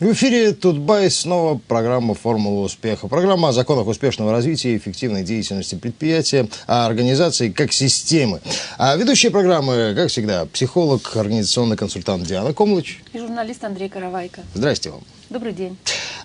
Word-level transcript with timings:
В 0.00 0.12
эфире 0.12 0.52
Тутбай 0.52 1.10
снова 1.10 1.60
программа 1.66 2.14
«Формула 2.14 2.64
успеха». 2.64 3.08
Программа 3.08 3.48
о 3.48 3.52
законах 3.52 3.88
успешного 3.88 4.30
развития 4.30 4.74
и 4.74 4.76
эффективной 4.76 5.24
деятельности 5.24 5.74
предприятия, 5.74 6.48
о 6.68 6.86
организации 6.86 7.50
как 7.50 7.72
системы. 7.72 8.40
А 8.78 8.94
ведущие 8.94 9.32
программы, 9.32 9.94
как 9.96 10.08
всегда, 10.10 10.46
психолог, 10.46 11.16
организационный 11.16 11.76
консультант 11.76 12.22
Диана 12.28 12.54
Комлыч. 12.54 13.02
И 13.12 13.18
журналист 13.18 13.64
Андрей 13.64 13.88
Каравайко. 13.88 14.42
Здрасте 14.54 14.90
вам. 14.90 15.00
Добрый 15.30 15.52
день. 15.52 15.76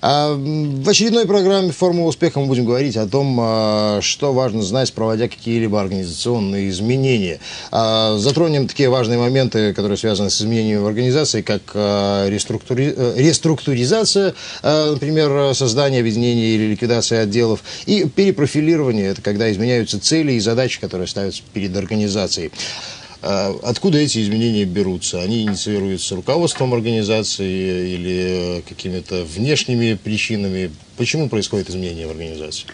А, 0.01 0.33
в 0.33 0.89
очередной 0.89 1.25
программе 1.25 1.71
«Формула 1.71 2.07
успеха» 2.07 2.39
мы 2.39 2.47
будем 2.47 2.63
говорить 2.63 2.95
о 2.95 3.05
том, 3.05 3.37
а, 3.39 3.99
что 4.01 4.31
важно 4.31 4.61
знать, 4.61 4.93
проводя 4.93 5.27
какие-либо 5.27 5.79
организационные 5.79 6.69
изменения. 6.69 7.39
А, 7.71 8.17
затронем 8.17 8.67
такие 8.67 8.89
важные 8.89 9.19
моменты, 9.19 9.73
которые 9.73 9.97
связаны 9.97 10.29
с 10.29 10.41
изменением 10.41 10.83
в 10.83 10.87
организации, 10.87 11.41
как 11.41 11.61
реструктури... 11.73 12.93
Э, 12.95 13.13
реструктуризация, 13.17 14.33
например, 14.61 15.53
создание, 15.53 15.99
объединение 15.99 16.55
или 16.55 16.71
ликвидация 16.71 17.23
отделов, 17.23 17.61
и 17.85 18.05
перепрофилирование, 18.05 19.07
это 19.07 19.21
когда 19.21 19.51
изменяются 19.51 19.99
цели 19.99 20.33
и 20.33 20.39
задачи, 20.39 20.79
которые 20.79 21.07
ставятся 21.07 21.43
перед 21.53 21.75
организацией. 21.75 22.51
А 23.25 23.57
откуда 23.63 23.99
эти 23.99 24.21
изменения 24.21 24.65
берутся? 24.65 25.21
Они 25.21 25.43
инициируются 25.43 26.15
руководством 26.15 26.73
организации 26.73 27.93
или 27.95 28.63
какими-то 28.67 29.23
внешними 29.23 29.93
причинами? 29.93 30.71
Почему 30.97 31.29
происходит 31.29 31.69
изменение 31.69 32.05
в 32.05 32.11
организации? 32.11 32.67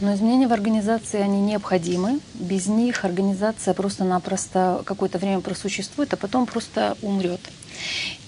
Но 0.00 0.14
изменения 0.14 0.46
в 0.46 0.52
организации, 0.52 1.20
они 1.20 1.40
необходимы. 1.40 2.20
Без 2.34 2.66
них 2.68 3.04
организация 3.04 3.74
просто-напросто 3.74 4.82
какое-то 4.84 5.18
время 5.18 5.40
просуществует, 5.40 6.12
а 6.12 6.16
потом 6.16 6.46
просто 6.46 6.96
умрет. 7.02 7.40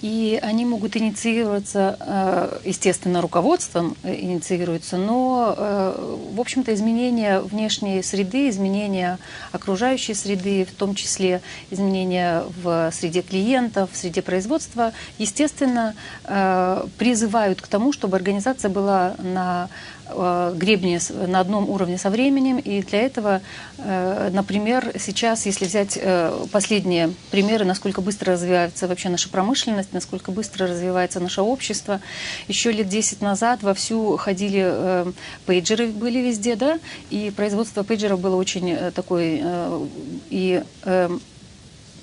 И 0.00 0.38
они 0.42 0.64
могут 0.64 0.96
инициироваться, 0.96 1.96
э, 1.98 2.58
естественно, 2.64 3.20
руководством 3.20 3.96
э, 4.04 4.14
инициируются, 4.14 4.96
но, 4.96 5.54
э, 5.56 6.16
в 6.34 6.40
общем-то, 6.40 6.72
изменения 6.72 7.40
внешней 7.40 8.02
среды, 8.02 8.48
изменения 8.48 9.18
окружающей 9.50 10.14
среды, 10.14 10.64
в 10.64 10.74
том 10.74 10.94
числе 10.94 11.40
изменения 11.70 12.44
в 12.62 12.90
среде 12.92 13.22
клиентов, 13.22 13.90
в 13.92 13.96
среде 13.96 14.22
производства, 14.22 14.92
естественно, 15.18 15.94
призывают 16.98 17.60
к 17.60 17.66
тому, 17.66 17.92
чтобы 17.92 18.16
организация 18.16 18.68
была 18.68 19.14
на 19.18 19.68
гребне 20.08 21.00
на 21.26 21.40
одном 21.40 21.68
уровне 21.68 21.98
со 21.98 22.10
временем. 22.10 22.58
И 22.58 22.82
для 22.82 23.02
этого, 23.02 23.40
например, 23.78 24.92
сейчас, 24.98 25.46
если 25.46 25.66
взять 25.66 25.98
последние 26.50 27.12
примеры, 27.30 27.64
насколько 27.64 28.00
быстро 28.00 28.32
развивается 28.32 28.88
вообще 28.88 29.08
наша 29.08 29.28
промышленность, 29.28 29.92
насколько 29.92 30.30
быстро 30.30 30.66
развивается 30.66 31.20
наше 31.20 31.42
общество. 31.42 32.00
Еще 32.48 32.72
лет 32.72 32.88
10 32.88 33.20
назад 33.20 33.62
вовсю 33.62 34.16
ходили, 34.16 34.62
э, 34.64 35.12
пейджеры 35.46 35.88
были 35.88 36.18
везде, 36.18 36.56
да, 36.56 36.78
и 37.10 37.32
производство 37.34 37.82
пейджеров 37.82 38.20
было 38.20 38.36
очень 38.36 38.70
э, 38.70 38.90
такой 38.90 39.40
э, 39.42 39.86
и 40.30 40.62
э, 40.84 41.18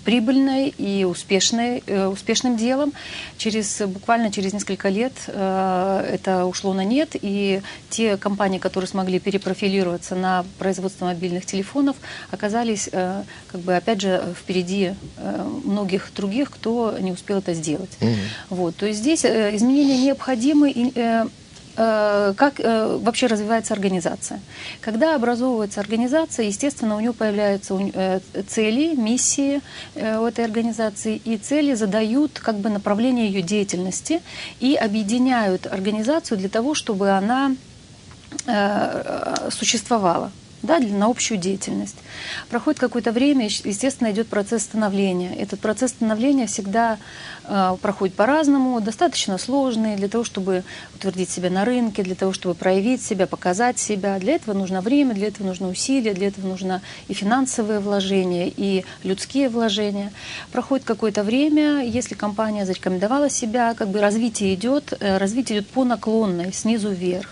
прибыльной 0.05 0.69
и 0.69 1.03
успешной, 1.03 1.83
э, 1.87 2.05
успешным 2.05 2.55
делом. 2.55 2.93
Через, 3.37 3.81
буквально 3.81 4.31
через 4.31 4.53
несколько 4.53 4.89
лет 4.89 5.13
э, 5.27 6.09
это 6.13 6.45
ушло 6.45 6.73
на 6.73 6.85
нет, 6.85 7.15
и 7.21 7.61
те 7.89 8.15
компании, 8.15 8.59
которые 8.59 8.87
смогли 8.87 9.19
перепрофилироваться 9.19 10.15
на 10.15 10.45
производство 10.59 11.05
мобильных 11.05 11.45
телефонов, 11.45 11.95
оказались, 12.31 12.87
э, 12.91 13.23
как 13.47 13.61
бы, 13.61 13.75
опять 13.75 14.01
же, 14.01 14.23
впереди 14.39 14.93
многих 15.63 16.11
других, 16.15 16.51
кто 16.51 16.95
не 16.99 17.11
успел 17.11 17.39
это 17.39 17.53
сделать. 17.53 17.97
Mm-hmm. 17.99 18.15
Вот, 18.51 18.75
то 18.75 18.85
есть 18.85 18.99
здесь 18.99 19.25
изменения 19.25 19.97
необходимы, 19.97 20.71
и 20.71 20.93
как 21.75 22.59
э, 22.59 22.97
вообще 23.01 23.27
развивается 23.27 23.73
организация. 23.73 24.39
Когда 24.81 25.15
образовывается 25.15 25.81
организация, 25.81 26.45
естественно, 26.45 26.95
у 26.95 26.99
нее 26.99 27.13
появляются 27.13 27.77
э, 27.77 28.19
цели, 28.47 28.95
миссии 28.95 29.61
у 29.95 30.25
этой 30.25 30.45
организации, 30.45 31.21
и 31.25 31.37
цели 31.37 31.73
задают 31.73 32.39
как 32.39 32.57
бы 32.59 32.69
направление 32.69 33.27
ее 33.27 33.41
деятельности 33.41 34.21
и 34.59 34.75
объединяют 34.75 35.67
организацию 35.67 36.37
для 36.37 36.49
того, 36.49 36.73
чтобы 36.73 37.11
она 37.11 37.55
существовала 39.49 40.31
да, 40.65 40.79
на 40.79 41.07
общую 41.07 41.37
деятельность. 41.37 41.95
Проходит 42.49 42.79
какое-то 42.79 43.11
время, 43.11 43.45
естественно, 43.45 44.11
идет 44.11 44.27
процесс 44.27 44.63
становления. 44.63 45.35
Этот 45.35 45.59
процесс 45.59 45.91
становления 45.91 46.47
всегда 46.47 46.97
э, 47.43 47.77
проходит 47.81 48.15
по-разному, 48.15 48.81
достаточно 48.81 49.37
сложный 49.37 49.95
для 49.95 50.07
того, 50.07 50.23
чтобы 50.23 50.63
утвердить 50.95 51.29
себя 51.29 51.49
на 51.49 51.65
рынке, 51.65 52.03
для 52.03 52.15
того, 52.15 52.33
чтобы 52.33 52.55
проявить 52.55 53.01
себя, 53.01 53.27
показать 53.27 53.79
себя. 53.79 54.19
Для 54.19 54.35
этого 54.35 54.53
нужно 54.53 54.81
время, 54.81 55.13
для 55.13 55.27
этого 55.27 55.47
нужно 55.47 55.69
усилия, 55.69 56.13
для 56.13 56.27
этого 56.27 56.47
нужно 56.47 56.81
и 57.07 57.13
финансовые 57.13 57.79
вложения, 57.79 58.51
и 58.55 58.83
людские 59.03 59.49
вложения. 59.49 60.11
Проходит 60.51 60.85
какое-то 60.85 61.23
время, 61.23 61.85
если 61.85 62.15
компания 62.15 62.65
зарекомендовала 62.65 63.29
себя, 63.29 63.73
как 63.73 63.89
бы 63.89 64.01
развитие 64.01 64.53
идет, 64.55 64.93
э, 64.99 65.17
развитие 65.17 65.59
идет 65.59 65.67
по 65.69 65.83
наклонной, 65.83 66.53
снизу 66.53 66.89
вверх. 66.89 67.29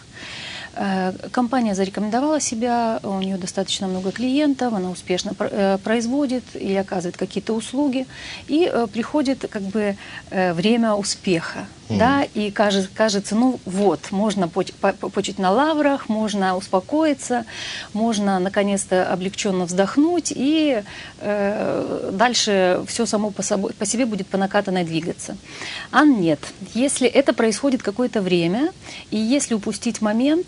Э, 0.75 1.13
компания 1.31 1.75
зарекомендовала 1.75 2.39
себя, 2.39 3.00
у 3.03 3.19
нее 3.19 3.38
достаточно 3.38 3.88
много 3.88 4.11
клиентов, 4.11 4.73
она 4.73 4.89
успешно 4.89 5.34
э, 5.39 5.78
производит 5.84 6.44
или 6.56 6.75
оказывает 6.75 7.16
какие-то 7.16 7.53
услуги, 7.53 8.07
и 8.47 8.69
э, 8.72 8.88
приходит 8.91 9.45
как 9.50 9.61
бы 9.61 9.95
время 10.31 10.94
успеха. 10.94 11.67
Mm. 11.89 11.97
Да, 11.97 12.23
и 12.34 12.50
кажется, 12.50 12.89
кажется, 12.94 13.35
ну 13.35 13.59
вот, 13.66 14.11
можно 14.11 14.47
почить 14.47 15.38
на 15.38 15.51
лаврах, 15.51 16.09
можно 16.09 16.56
успокоиться, 16.56 17.45
можно 17.91 18.40
наконец-то 18.40 19.05
облегченно 19.11 19.66
вздохнуть, 19.66 20.31
и 20.35 20.81
э, 21.19 22.09
дальше 22.13 22.81
все 22.88 23.05
само 23.05 23.31
по, 23.31 23.41
собой, 23.41 23.73
по 23.73 23.85
себе 23.85 24.05
будет 24.05 24.28
по 24.28 24.38
накатанной 24.38 24.85
двигаться. 24.85 25.35
А 25.91 26.05
нет, 26.05 26.40
если 26.73 27.07
это 27.07 27.34
происходит 27.34 27.84
какое-то 27.84 28.22
время, 28.22 28.72
и 29.11 29.17
если 29.17 29.53
упустить 29.53 30.01
момент, 30.01 30.47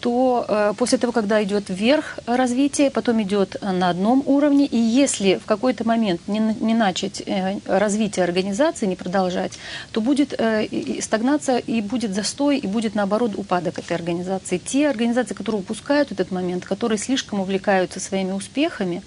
то 0.00 0.44
э, 0.48 0.74
после 0.76 0.98
того, 0.98 1.12
когда 1.12 1.42
идет 1.42 1.64
вверх 1.68 2.18
развитие, 2.26 2.90
потом 2.90 3.22
идет 3.22 3.56
на 3.62 3.90
одном 3.90 4.22
уровне, 4.26 4.66
и 4.66 4.76
если 4.76 5.36
в 5.36 5.46
какой-то 5.46 5.86
момент 5.86 6.20
не, 6.26 6.38
не 6.38 6.74
начать 6.74 7.22
э, 7.26 7.58
развитие 7.66 8.24
организации, 8.24 8.86
не 8.86 8.96
продолжать, 8.96 9.58
то 9.92 10.00
будет 10.00 10.34
э, 10.38 10.68
стагнация 11.00 11.58
и 11.58 11.80
будет 11.80 12.14
застой, 12.14 12.58
и 12.58 12.66
будет 12.66 12.94
наоборот 12.94 13.32
упадок 13.36 13.78
этой 13.78 13.94
организации. 13.94 14.58
Те 14.58 14.88
организации, 14.88 15.34
которые 15.34 15.60
упускают 15.60 16.12
этот 16.12 16.30
момент, 16.30 16.64
которые 16.64 16.98
слишком 16.98 17.40
увлекаются 17.40 18.00
своими 18.00 18.32
успехами, 18.32 19.02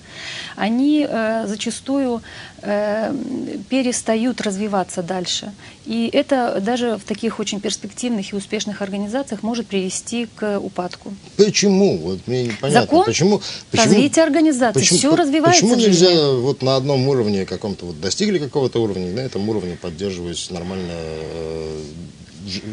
они 0.55 1.07
зачастую 1.45 2.21
перестают 2.61 4.41
развиваться 4.41 5.01
дальше. 5.01 5.51
И 5.89 6.07
это 6.13 6.61
даже 6.61 6.97
в 6.97 7.03
таких 7.03 7.39
очень 7.39 7.59
перспективных 7.59 8.31
и 8.31 8.35
успешных 8.35 8.83
организациях 8.83 9.41
может 9.41 9.65
привести 9.65 10.27
к 10.35 10.59
упадку. 10.59 11.11
Почему? 11.35 11.97
Вот 11.97 12.19
мне 12.27 12.43
непонятно. 12.43 12.81
Закон 12.81 13.05
почему, 13.05 13.41
почему, 13.71 13.85
развитие 13.85 14.23
организации. 14.23 14.79
Почему, 14.81 14.99
все 14.99 15.15
развивается 15.15 15.61
Почему 15.63 15.75
нельзя 15.75 16.31
вот 16.33 16.61
на 16.61 16.75
одном 16.75 17.07
уровне 17.07 17.43
каком-то, 17.47 17.87
вот 17.87 17.99
достигли 17.99 18.37
какого-то 18.37 18.83
уровня, 18.83 19.11
на 19.11 19.21
этом 19.21 19.49
уровне 19.49 19.79
поддерживать 19.81 20.51
нормально 20.51 20.91
э, 20.91 21.81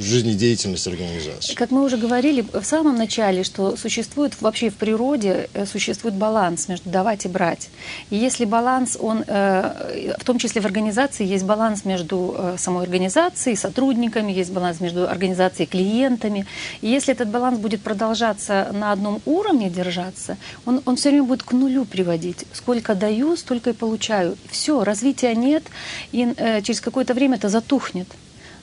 жизнедеятельность 0.00 0.86
организации. 0.86 1.54
Как 1.54 1.70
мы 1.70 1.84
уже 1.84 1.96
говорили 1.96 2.44
в 2.52 2.64
самом 2.64 2.96
начале, 2.96 3.44
что 3.44 3.76
существует 3.76 4.40
вообще 4.40 4.70
в 4.70 4.74
природе 4.74 5.48
э, 5.54 5.66
существует 5.66 6.14
баланс 6.14 6.68
между 6.68 6.90
давать 6.90 7.24
и 7.24 7.28
брать. 7.28 7.68
И 8.10 8.16
если 8.16 8.44
баланс, 8.44 8.96
он, 9.00 9.24
э, 9.26 10.14
в 10.18 10.24
том 10.24 10.38
числе 10.38 10.60
в 10.60 10.66
организации, 10.66 11.24
есть 11.26 11.44
баланс 11.44 11.84
между 11.84 12.34
э, 12.36 12.56
самой 12.58 12.84
организацией, 12.84 13.56
сотрудниками, 13.56 14.32
есть 14.32 14.52
баланс 14.52 14.80
между 14.80 15.08
организацией 15.08 15.66
и 15.66 15.70
клиентами. 15.70 16.46
И 16.80 16.88
если 16.88 17.14
этот 17.14 17.28
баланс 17.28 17.58
будет 17.58 17.82
продолжаться 17.82 18.68
на 18.72 18.92
одном 18.92 19.20
уровне 19.26 19.70
держаться, 19.70 20.36
он, 20.64 20.82
он 20.84 20.96
все 20.96 21.10
время 21.10 21.24
будет 21.24 21.42
к 21.42 21.52
нулю 21.52 21.84
приводить. 21.84 22.46
Сколько 22.52 22.94
даю, 22.94 23.36
столько 23.36 23.70
и 23.70 23.72
получаю. 23.72 24.36
Все, 24.50 24.84
развития 24.84 25.34
нет, 25.34 25.64
и 26.12 26.34
через 26.62 26.80
какое-то 26.80 27.14
время 27.14 27.36
это 27.36 27.48
затухнет. 27.48 28.08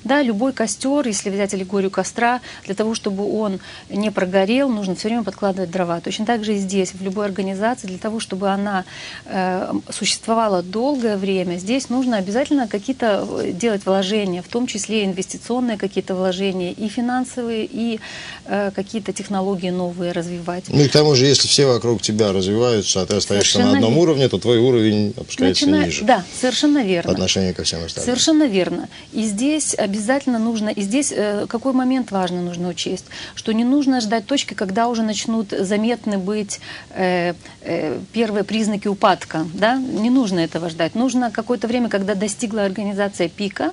Да, 0.03 0.21
любой 0.21 0.53
костер, 0.53 1.07
если 1.07 1.29
взять 1.29 1.53
аллегорию 1.53 1.91
костра, 1.91 2.41
для 2.65 2.75
того, 2.75 2.95
чтобы 2.95 3.39
он 3.39 3.59
не 3.89 4.11
прогорел, 4.11 4.69
нужно 4.69 4.95
все 4.95 5.07
время 5.07 5.23
подкладывать 5.23 5.71
дрова. 5.71 6.01
Точно 6.01 6.25
так 6.25 6.43
же 6.43 6.55
и 6.55 6.57
здесь, 6.57 6.93
в 6.93 7.01
любой 7.01 7.25
организации, 7.25 7.87
для 7.87 7.97
того, 7.97 8.19
чтобы 8.19 8.49
она 8.49 8.85
э, 9.25 9.71
существовала 9.89 10.61
долгое 10.61 11.17
время, 11.17 11.57
здесь 11.57 11.89
нужно 11.89 12.17
обязательно 12.17 12.67
какие-то 12.67 13.27
э, 13.39 13.51
делать 13.51 13.85
вложения, 13.85 14.41
в 14.41 14.47
том 14.47 14.67
числе 14.67 15.05
инвестиционные 15.05 15.77
какие-то 15.77 16.15
вложения, 16.15 16.71
и 16.71 16.87
финансовые, 16.89 17.67
и 17.69 17.99
э, 18.45 18.71
какие-то 18.75 19.13
технологии 19.13 19.69
новые 19.69 20.11
развивать. 20.11 20.65
Ну 20.67 20.81
и 20.81 20.87
к 20.87 20.91
тому 20.91 21.15
же, 21.15 21.25
если 21.25 21.47
все 21.47 21.65
вокруг 21.65 22.01
тебя 22.01 22.31
развиваются, 22.31 23.01
а 23.01 23.05
ты 23.05 23.15
остаешься 23.15 23.53
совершенно 23.53 23.71
на 23.71 23.77
одном 23.77 23.93
верно. 23.93 24.03
уровне, 24.03 24.29
то 24.29 24.37
твой 24.37 24.57
уровень 24.57 25.13
опускается 25.17 25.67
Начина... 25.67 25.85
ниже. 25.85 26.03
Да, 26.03 26.23
совершенно 26.39 26.83
верно. 26.83 27.07
По 27.07 27.13
отношению 27.13 27.55
ко 27.55 27.63
всем 27.63 27.83
остальным. 27.83 28.05
Совершенно 28.05 28.43
верно. 28.43 28.89
И 29.11 29.23
здесь 29.23 29.73
обязательно 29.75 29.92
нужно, 30.39 30.69
и 30.69 30.81
здесь 30.81 31.13
э, 31.15 31.45
какой 31.47 31.73
момент 31.73 32.11
важно 32.11 32.41
нужно 32.41 32.69
учесть, 32.69 33.05
что 33.35 33.51
не 33.53 33.63
нужно 33.63 34.01
ждать 34.01 34.25
точки, 34.25 34.53
когда 34.53 34.87
уже 34.87 35.03
начнут 35.03 35.51
заметны 35.51 36.17
быть 36.17 36.59
э, 36.91 37.33
э, 37.61 37.99
первые 38.11 38.43
признаки 38.43 38.87
упадка, 38.87 39.45
да, 39.53 39.75
не 39.75 40.09
нужно 40.09 40.39
этого 40.39 40.69
ждать. 40.69 40.95
Нужно 40.95 41.31
какое-то 41.31 41.67
время, 41.67 41.89
когда 41.89 42.15
достигла 42.15 42.63
организация 42.63 43.29
пика, 43.29 43.71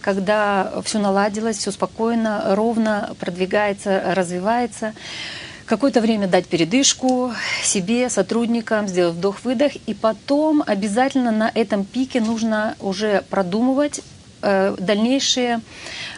когда 0.00 0.72
все 0.84 0.98
наладилось, 0.98 1.58
все 1.58 1.70
спокойно, 1.70 2.54
ровно 2.54 3.14
продвигается, 3.18 4.14
развивается, 4.14 4.94
какое-то 5.70 6.00
время 6.00 6.26
дать 6.26 6.48
передышку 6.48 7.32
себе, 7.62 8.10
сотрудникам, 8.10 8.88
сделать 8.88 9.14
вдох-выдох, 9.14 9.72
и 9.86 9.94
потом 9.94 10.64
обязательно 10.66 11.30
на 11.30 11.50
этом 11.54 11.84
пике 11.84 12.20
нужно 12.20 12.74
уже 12.80 13.22
продумывать 13.30 14.00
дальнейшие 14.78 15.60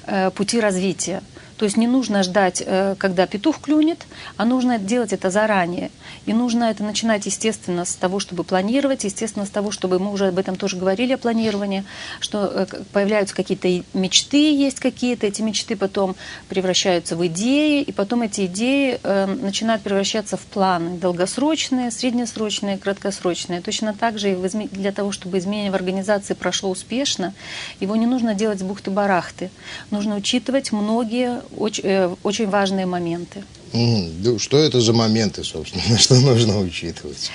э, 0.07 0.31
пути 0.31 0.61
развития. 0.61 1.23
То 1.56 1.64
есть 1.64 1.76
не 1.76 1.87
нужно 1.87 2.22
ждать, 2.22 2.62
э, 2.64 2.94
когда 2.99 3.26
петух 3.26 3.60
клюнет, 3.60 4.06
а 4.37 4.44
нужно 4.44 4.78
делать 4.78 5.12
это 5.12 5.31
заранее. 5.31 5.90
И 6.26 6.32
нужно 6.32 6.64
это 6.64 6.82
начинать, 6.84 7.26
естественно, 7.26 7.84
с 7.84 7.94
того, 7.94 8.20
чтобы 8.20 8.44
планировать, 8.44 9.04
естественно, 9.04 9.46
с 9.46 9.50
того, 9.50 9.70
чтобы 9.70 9.99
мы 9.99 10.12
уже 10.12 10.28
об 10.28 10.38
этом 10.38 10.56
тоже 10.56 10.76
говорили, 10.76 11.12
о 11.12 11.19
планировании, 11.19 11.84
что 12.20 12.44
э, 12.44 12.66
появляются 12.93 13.34
какие-то 13.34 13.69
мечты, 13.94 14.54
есть 14.54 14.81
какие-то, 14.81 15.26
эти 15.26 15.43
мечты 15.43 15.76
потом 15.76 16.16
превращаются 16.49 17.16
в 17.16 17.26
идеи, 17.26 17.82
и 17.82 17.93
потом 17.93 18.22
эти 18.22 18.46
идеи 18.46 18.99
э, 19.02 19.26
начинают 19.26 19.82
превращаться 19.82 20.37
в 20.37 20.43
планы 20.43 20.99
долгосрочные, 20.99 21.90
среднесрочные, 21.90 22.78
краткосрочные. 22.78 23.60
Точно 23.60 23.94
так 23.94 24.19
же 24.19 24.32
и 24.32 24.34
для 24.69 24.93
того, 24.93 25.12
чтобы 25.12 25.38
изменение 25.38 25.70
в 25.70 25.75
организации 25.75 26.34
прошло 26.34 26.70
успешно, 26.70 27.34
его 27.81 27.96
не 27.96 28.06
нужно 28.06 28.34
делать 28.34 28.60
с 28.60 28.62
бухты-барахты. 28.62 29.50
Нужно 29.90 30.16
учитывать 30.16 30.72
многие 30.72 31.42
очень, 31.56 31.85
э, 31.85 32.15
очень 32.23 32.49
важные 32.49 32.87
моменты. 32.87 33.44
Что 34.39 34.59
это 34.59 34.81
за 34.81 34.93
моменты, 34.93 35.44
собственно, 35.44 35.99
что 35.99 36.15
нужно 36.21 36.59
учитывать? 36.59 37.31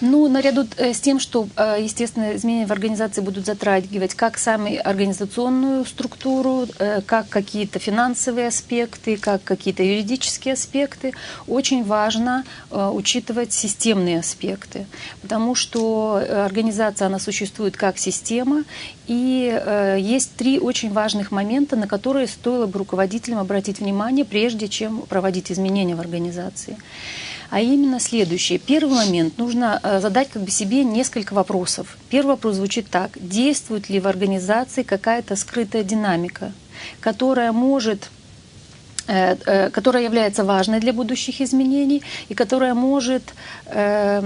Ну, 0.00 0.28
наряду 0.28 0.64
э, 0.76 0.92
с 0.92 1.00
тем, 1.00 1.18
что, 1.18 1.48
э, 1.56 1.78
естественно, 1.80 2.36
изменения 2.36 2.66
в 2.66 2.72
организации 2.72 3.20
будут 3.20 3.46
затрагивать 3.46 4.14
как 4.14 4.38
сами 4.38 4.76
организационную 4.76 5.84
структуру, 5.84 6.66
э, 6.78 7.00
как 7.04 7.28
какие-то 7.28 7.80
финансовые 7.80 8.46
аспекты, 8.48 9.16
как 9.16 9.42
какие-то 9.42 9.82
юридические 9.82 10.54
аспекты, 10.54 11.14
очень 11.46 11.84
важно 11.84 12.44
учитывать 12.70 13.52
системные 13.52 14.20
аспекты, 14.20 14.86
потому 15.22 15.54
что 15.54 16.22
организация, 16.44 17.06
она 17.06 17.18
существует 17.18 17.76
как 17.76 17.98
система, 17.98 18.64
и 19.06 19.96
есть 19.98 20.36
три 20.36 20.58
очень 20.58 20.92
важных 20.92 21.30
момента, 21.30 21.76
на 21.76 21.86
которые 21.86 22.26
стоило 22.26 22.66
бы 22.66 22.78
руководителям 22.78 23.38
обратить 23.38 23.80
внимание, 23.80 24.24
прежде 24.24 24.68
чем 24.68 25.02
проводить 25.02 25.50
изменения 25.50 25.94
в 25.94 26.00
организации 26.00 26.76
а 27.50 27.60
именно 27.60 28.00
следующее. 28.00 28.58
Первый 28.58 28.94
момент. 28.94 29.38
Нужно 29.38 29.80
э, 29.82 30.00
задать 30.00 30.28
как 30.30 30.42
бы 30.42 30.50
себе 30.50 30.84
несколько 30.84 31.32
вопросов. 31.32 31.96
Первый 32.10 32.30
вопрос 32.30 32.56
звучит 32.56 32.88
так. 32.90 33.12
Действует 33.16 33.88
ли 33.88 34.00
в 34.00 34.06
организации 34.06 34.82
какая-то 34.82 35.36
скрытая 35.36 35.82
динамика, 35.82 36.52
которая 37.00 37.52
может 37.52 38.10
которая 39.72 40.04
является 40.04 40.44
важной 40.44 40.80
для 40.80 40.92
будущих 40.92 41.40
изменений 41.40 42.02
и 42.28 42.34
которая 42.34 42.74
может 42.74 43.22
э, 43.66 44.20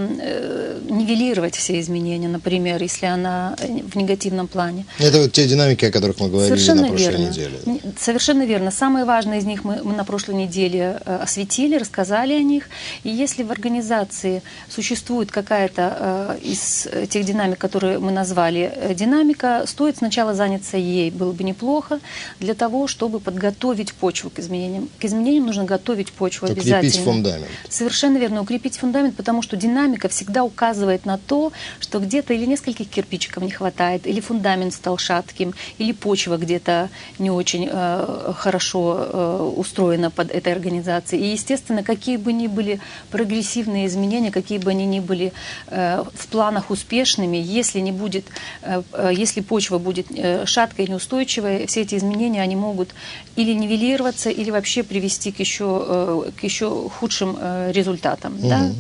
нивелировать 0.91 1.55
все 1.55 1.79
изменения, 1.81 2.29
например, 2.29 2.83
если 2.83 3.07
она 3.07 3.57
в 3.93 3.97
негативном 3.97 4.49
плане. 4.49 4.85
Это 4.99 5.19
вот 5.19 5.33
те 5.33 5.47
динамики, 5.47 5.85
о 5.85 5.93
которых 5.93 6.19
мы 6.19 6.29
говорили 6.29 6.49
Совершенно 6.49 6.83
на 6.83 6.89
прошлой 6.89 7.11
верно. 7.11 7.29
неделе. 7.29 7.59
Совершенно 7.99 8.43
верно. 8.45 8.71
Самые 8.71 9.05
важные 9.05 9.39
из 9.39 9.45
них 9.45 9.65
мы, 9.65 9.81
мы 9.85 9.95
на 9.95 10.05
прошлой 10.05 10.35
неделе 10.35 10.99
осветили, 11.05 11.77
рассказали 11.77 12.33
о 12.33 12.43
них. 12.43 12.69
И 13.05 13.11
если 13.11 13.45
в 13.45 13.53
организации 13.53 14.43
существует 14.69 15.31
какая-то 15.31 16.39
из 16.43 16.89
тех 17.09 17.25
динамик, 17.25 17.59
которые 17.59 17.99
мы 17.99 18.11
назвали 18.11 18.95
динамика, 18.95 19.63
стоит 19.67 19.99
сначала 19.99 20.35
заняться 20.35 20.77
ей, 20.77 21.11
было 21.11 21.33
бы 21.33 21.45
неплохо, 21.45 22.01
для 22.41 22.55
того, 22.55 22.87
чтобы 22.89 23.21
подготовить 23.21 23.95
почву 23.95 24.31
к 24.31 24.39
изменениям 24.39 24.72
изменениям. 24.73 24.89
К 24.99 25.05
изменениям 25.05 25.47
нужно 25.47 25.65
готовить 25.65 26.13
почву 26.13 26.47
укрепить 26.47 26.65
обязательно. 26.65 26.89
Укрепить 26.89 27.05
фундамент. 27.05 27.47
Совершенно 27.69 28.19
верно, 28.19 28.43
укрепить 28.43 28.77
фундамент, 28.77 29.17
потому 29.17 29.43
что 29.43 29.57
динамика 29.57 30.09
всегда 30.09 30.45
указывает 30.45 31.07
на 31.07 31.19
то, 31.19 31.53
что 31.81 31.99
где-то 31.99 32.35
или 32.35 32.47
нескольких 32.47 32.89
кирпичиков 32.89 33.43
не 33.43 33.51
хватает, 33.51 34.07
или 34.07 34.21
фундамент 34.21 34.75
стал 34.75 34.99
шатким, 34.99 35.55
или 35.79 35.93
почва 35.93 36.37
где-то 36.37 36.89
не 37.19 37.31
очень 37.31 37.69
э, 37.71 38.33
хорошо 38.37 38.97
э, 38.99 39.53
устроена 39.57 40.11
под 40.11 40.31
этой 40.31 40.53
организацией. 40.53 41.23
И, 41.23 41.33
естественно, 41.33 41.83
какие 41.83 42.17
бы 42.17 42.33
ни 42.33 42.47
были 42.47 42.81
прогрессивные 43.11 43.87
изменения, 43.87 44.31
какие 44.31 44.59
бы 44.59 44.71
они 44.71 44.87
ни 44.87 45.01
были 45.01 45.33
э, 45.69 46.05
в 46.15 46.27
планах 46.29 46.71
успешными, 46.71 47.37
если 47.37 47.81
не 47.81 47.93
будет, 47.93 48.25
э, 48.63 48.83
э 48.93 49.13
если 49.13 49.41
почва 49.41 49.79
будет 49.79 50.07
э, 50.11 50.47
шаткой 50.47 50.87
и 50.87 50.91
неустойчивой, 50.91 51.67
все 51.67 51.83
эти 51.83 51.97
изменения, 51.97 52.43
они 52.43 52.57
могут 52.57 52.95
или 53.37 53.53
нивелироваться, 53.53 54.31
или 54.31 54.51
вообще 54.51 54.62
вообще 54.63 54.85
привести 54.85 55.33
к 55.33 55.41
еще, 55.41 55.65
э, 55.65 56.31
к 56.41 56.45
еще 56.45 56.89
худшим 56.89 57.37
э, 57.37 57.73
результатам. 57.73 58.35
Угу. 58.39 58.49
Да? 58.49 58.71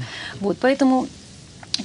Вот, 0.40 0.56
поэтому 0.60 1.08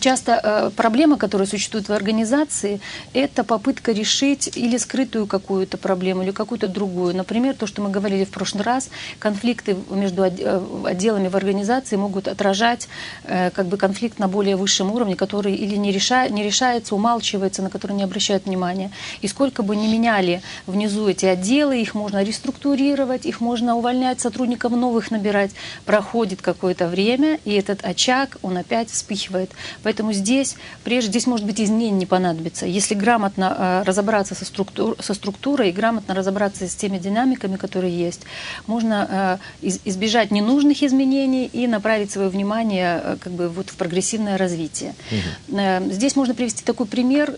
Часто 0.02 0.42
э, 0.44 0.72
проблема, 0.76 1.18
которая 1.18 1.48
существует 1.48 1.88
в 1.88 1.94
организации, 1.94 2.82
это 3.14 3.46
попытка 3.46 3.94
решить 3.94 4.52
или 4.58 4.78
скрытую 4.78 5.28
какую-то 5.28 5.78
проблему, 5.78 6.24
или 6.24 6.32
какую-то 6.32 6.68
другую. 6.68 7.16
Например, 7.16 7.56
то, 7.56 7.68
что 7.68 7.82
мы 7.82 7.90
говорили 7.90 8.26
в 8.26 8.30
прошлый 8.30 8.64
раз, 8.64 8.90
конфликты 9.18 9.78
между 9.90 10.24
э, 10.24 10.62
отделами 10.86 11.30
в 11.30 11.38
организации 11.38 11.96
могут 11.96 12.28
отражать 12.28 12.90
э, 13.24 13.50
как 13.52 13.68
бы 13.68 13.78
конфликт 13.78 14.20
на 14.20 14.28
более 14.28 14.58
высшем 14.58 14.92
уровне, 14.92 15.16
который 15.16 15.56
или 15.56 15.78
не, 15.78 15.94
реша, 15.94 16.28
не 16.28 16.44
решается, 16.44 16.94
умалчивается, 16.94 17.62
на 17.62 17.70
который 17.70 17.94
не 17.94 18.04
обращают 18.04 18.46
внимания. 18.46 18.92
И 19.22 19.28
сколько 19.30 19.64
бы 19.64 19.78
ни 19.78 19.88
меняли 19.88 20.42
внизу 20.66 21.08
эти 21.08 21.26
отделы, 21.26 21.82
их 21.82 21.96
можно 21.96 22.24
реструктурировать, 22.24 23.26
их 23.26 23.40
можно 23.40 23.78
увольнять, 23.78 24.20
сотрудников 24.20 24.74
новых 24.74 25.12
набирать. 25.12 25.52
Проходит 25.86 26.42
какое-то 26.42 26.88
время, 26.88 27.40
и 27.46 27.54
этот 27.54 27.86
очаг, 27.86 28.38
он 28.42 28.58
опять 28.58 28.92
вспыхивает. 28.92 29.52
Поэтому 29.88 30.12
здесь, 30.12 30.58
прежде 30.84 31.12
здесь, 31.12 31.28
может 31.28 31.46
быть, 31.46 31.62
изменений 31.62 32.00
не 32.00 32.06
понадобится. 32.06 32.66
Если 32.66 32.94
грамотно 32.94 33.56
э, 33.58 33.84
разобраться 33.86 34.36
со, 34.36 34.44
структур, 34.44 34.98
со 35.00 35.14
структурой 35.14 35.70
и 35.70 35.72
грамотно 35.72 36.14
разобраться 36.14 36.68
с 36.68 36.76
теми 36.76 36.98
динамиками, 36.98 37.56
которые 37.56 37.98
есть, 37.98 38.24
можно 38.66 39.40
э, 39.62 39.68
избежать 39.86 40.30
ненужных 40.30 40.84
изменений 40.84 41.46
и 41.46 41.68
направить 41.68 42.12
свое 42.12 42.28
внимание 42.28 43.00
э, 43.02 43.18
как 43.18 43.32
бы, 43.32 43.48
вот, 43.48 43.70
в 43.70 43.78
прогрессивное 43.78 44.38
развитие. 44.38 44.94
Угу. 45.10 45.94
Здесь 45.94 46.18
можно 46.18 46.36
привести 46.36 46.66
такой 46.66 46.86
пример 46.86 47.34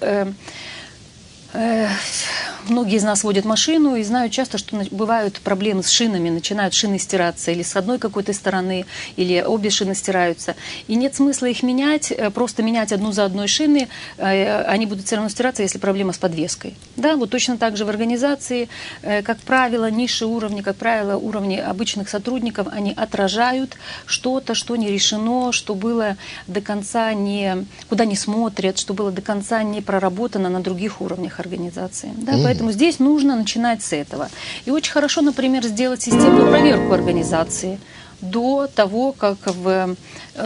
многие 1.53 2.97
из 2.97 3.03
нас 3.03 3.23
водят 3.23 3.45
машину 3.45 3.95
и 3.95 4.03
знают 4.03 4.31
часто, 4.31 4.57
что 4.57 4.77
бывают 4.91 5.39
проблемы 5.41 5.83
с 5.83 5.89
шинами, 5.89 6.29
начинают 6.29 6.73
шины 6.73 6.99
стираться 6.99 7.51
или 7.51 7.63
с 7.63 7.75
одной 7.75 7.99
какой-то 7.99 8.33
стороны, 8.33 8.85
или 9.15 9.41
обе 9.41 9.69
шины 9.69 9.95
стираются. 9.95 10.55
И 10.87 10.95
нет 10.95 11.15
смысла 11.15 11.47
их 11.47 11.63
менять, 11.63 12.11
э, 12.11 12.29
просто 12.29 12.63
менять 12.63 12.91
одну 12.91 13.11
за 13.11 13.25
одной 13.25 13.47
шины, 13.47 13.87
э, 14.17 14.63
они 14.63 14.85
будут 14.85 15.05
все 15.05 15.15
равно 15.15 15.29
стираться, 15.29 15.63
если 15.63 15.79
проблема 15.79 16.13
с 16.13 16.17
подвеской. 16.17 16.75
Да, 16.95 17.15
вот 17.15 17.29
точно 17.29 17.57
так 17.57 17.77
же 17.77 17.85
в 17.85 17.89
организации, 17.89 18.69
э, 19.01 19.21
как 19.21 19.39
правило, 19.39 19.89
низшие 19.89 20.27
уровни, 20.27 20.61
как 20.61 20.75
правило, 20.75 21.17
уровни 21.17 21.55
обычных 21.55 22.09
сотрудников, 22.09 22.67
они 22.71 22.93
отражают 22.95 23.77
что-то, 24.05 24.53
что 24.53 24.75
не 24.75 24.89
решено, 24.89 25.51
что 25.51 25.75
было 25.75 26.17
до 26.47 26.61
конца 26.61 27.13
не, 27.13 27.65
куда 27.87 28.05
не 28.05 28.15
смотрят, 28.15 28.77
что 28.77 28.93
было 28.93 29.11
до 29.11 29.21
конца 29.21 29.63
не 29.63 29.81
проработано 29.81 30.49
на 30.49 30.61
других 30.61 31.01
уровнях 31.01 31.38
организации. 31.39 32.11
Да, 32.17 32.33
mm. 32.33 32.43
Поэтому 32.43 32.71
здесь 32.71 32.99
нужно 32.99 33.35
начинать 33.35 33.81
с 33.81 33.93
этого. 33.93 34.29
И 34.65 34.71
очень 34.71 34.91
хорошо, 34.91 35.21
например, 35.21 35.63
сделать 35.63 36.01
системную 36.01 36.49
проверку 36.49 36.93
организации 36.93 37.79
до 38.21 38.67
того, 38.67 39.13
как 39.13 39.37
в, 39.45 39.95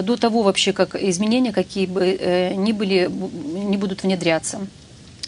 до 0.01 0.15
того 0.17 0.43
вообще, 0.43 0.73
как 0.73 0.95
изменения 0.95 1.51
какие 1.51 1.85
бы 1.85 2.17
э, 2.19 2.53
ни 2.53 2.71
были, 2.71 3.09
не 3.09 3.77
будут 3.77 4.03
внедряться. 4.03 4.59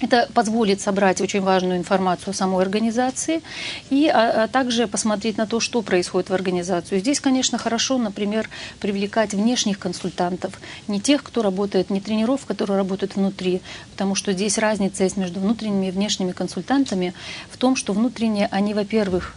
Это 0.01 0.27
позволит 0.33 0.81
собрать 0.81 1.21
очень 1.21 1.39
важную 1.39 1.77
информацию 1.77 2.31
о 2.31 2.33
самой 2.33 2.61
организации 2.63 3.41
и 3.89 4.09
а, 4.09 4.43
а 4.43 4.47
также 4.49 4.87
посмотреть 4.87 5.37
на 5.37 5.47
то, 5.47 5.61
что 5.61 5.81
происходит 5.81 6.29
в 6.29 6.33
организации. 6.33 6.99
Здесь, 6.99 7.21
конечно, 7.21 7.57
хорошо, 7.57 7.97
например, 7.97 8.49
привлекать 8.81 9.33
внешних 9.33 9.79
консультантов, 9.79 10.59
не 10.89 10.99
тех, 10.99 11.23
кто 11.23 11.41
работает, 11.41 11.89
не 11.89 12.01
тренеров, 12.01 12.45
которые 12.45 12.75
работают 12.75 13.15
внутри, 13.15 13.61
потому 13.91 14.15
что 14.15 14.33
здесь 14.33 14.57
разница 14.57 15.05
есть 15.05 15.15
между 15.15 15.39
внутренними 15.39 15.87
и 15.87 15.91
внешними 15.91 16.33
консультантами 16.33 17.13
в 17.49 17.57
том, 17.57 17.77
что 17.77 17.93
внутренние, 17.93 18.49
они, 18.51 18.73
во-первых, 18.73 19.35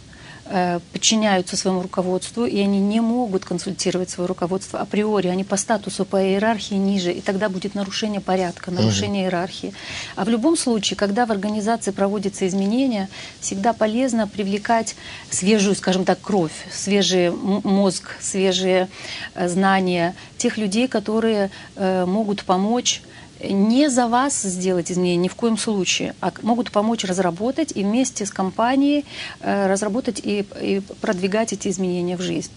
подчиняются 0.91 1.55
своему 1.55 1.81
руководству, 1.83 2.45
и 2.45 2.59
они 2.59 2.79
не 2.79 3.01
могут 3.01 3.45
консультировать 3.45 4.09
свое 4.09 4.27
руководство 4.27 4.79
априори, 4.79 5.27
они 5.27 5.43
по 5.43 5.57
статусу, 5.57 6.05
по 6.05 6.17
иерархии 6.17 6.73
ниже, 6.75 7.11
и 7.11 7.21
тогда 7.21 7.49
будет 7.49 7.75
нарушение 7.75 8.19
порядка, 8.19 8.71
нарушение 8.71 9.23
угу. 9.23 9.29
иерархии. 9.29 9.73
А 10.15 10.25
в 10.25 10.29
любом 10.29 10.57
случае, 10.57 10.97
когда 10.97 11.25
в 11.25 11.31
организации 11.31 11.91
проводятся 11.91 12.47
изменения, 12.47 13.09
всегда 13.39 13.73
полезно 13.73 14.27
привлекать 14.27 14.95
свежую, 15.29 15.75
скажем 15.75 16.05
так, 16.05 16.19
кровь, 16.21 16.51
свежий 16.71 17.29
мозг, 17.31 18.15
свежие 18.19 18.87
э, 19.35 19.47
знания 19.47 20.15
тех 20.37 20.57
людей, 20.57 20.87
которые 20.87 21.51
э, 21.75 22.05
могут 22.05 22.43
помочь 22.43 23.01
не 23.43 23.89
за 23.89 24.07
вас 24.07 24.41
сделать 24.41 24.91
изменения 24.91 25.23
ни 25.23 25.27
в 25.27 25.35
коем 25.35 25.57
случае, 25.57 26.15
а 26.21 26.31
могут 26.41 26.71
помочь 26.71 27.03
разработать 27.03 27.71
и 27.75 27.83
вместе 27.83 28.25
с 28.25 28.31
компанией 28.31 29.05
э, 29.39 29.67
разработать 29.67 30.19
и, 30.23 30.45
и 30.61 30.81
продвигать 31.01 31.53
эти 31.53 31.67
изменения 31.69 32.17
в 32.17 32.21
жизнь. 32.21 32.51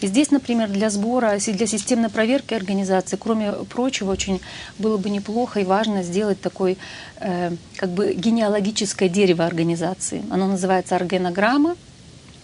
И 0.00 0.06
здесь, 0.06 0.30
например, 0.30 0.68
для 0.68 0.88
сбора, 0.88 1.38
для 1.38 1.66
системной 1.66 2.08
проверки 2.08 2.54
организации, 2.54 3.16
кроме 3.16 3.52
прочего, 3.52 4.10
очень 4.10 4.40
было 4.78 4.96
бы 4.96 5.10
неплохо 5.10 5.60
и 5.60 5.64
важно 5.64 6.02
сделать 6.02 6.40
такой 6.40 6.78
э, 7.18 7.50
как 7.76 7.90
бы 7.90 8.14
генеалогическое 8.14 9.08
дерево 9.08 9.44
организации. 9.44 10.22
Оно 10.30 10.46
называется 10.46 10.96
органограмма 10.96 11.76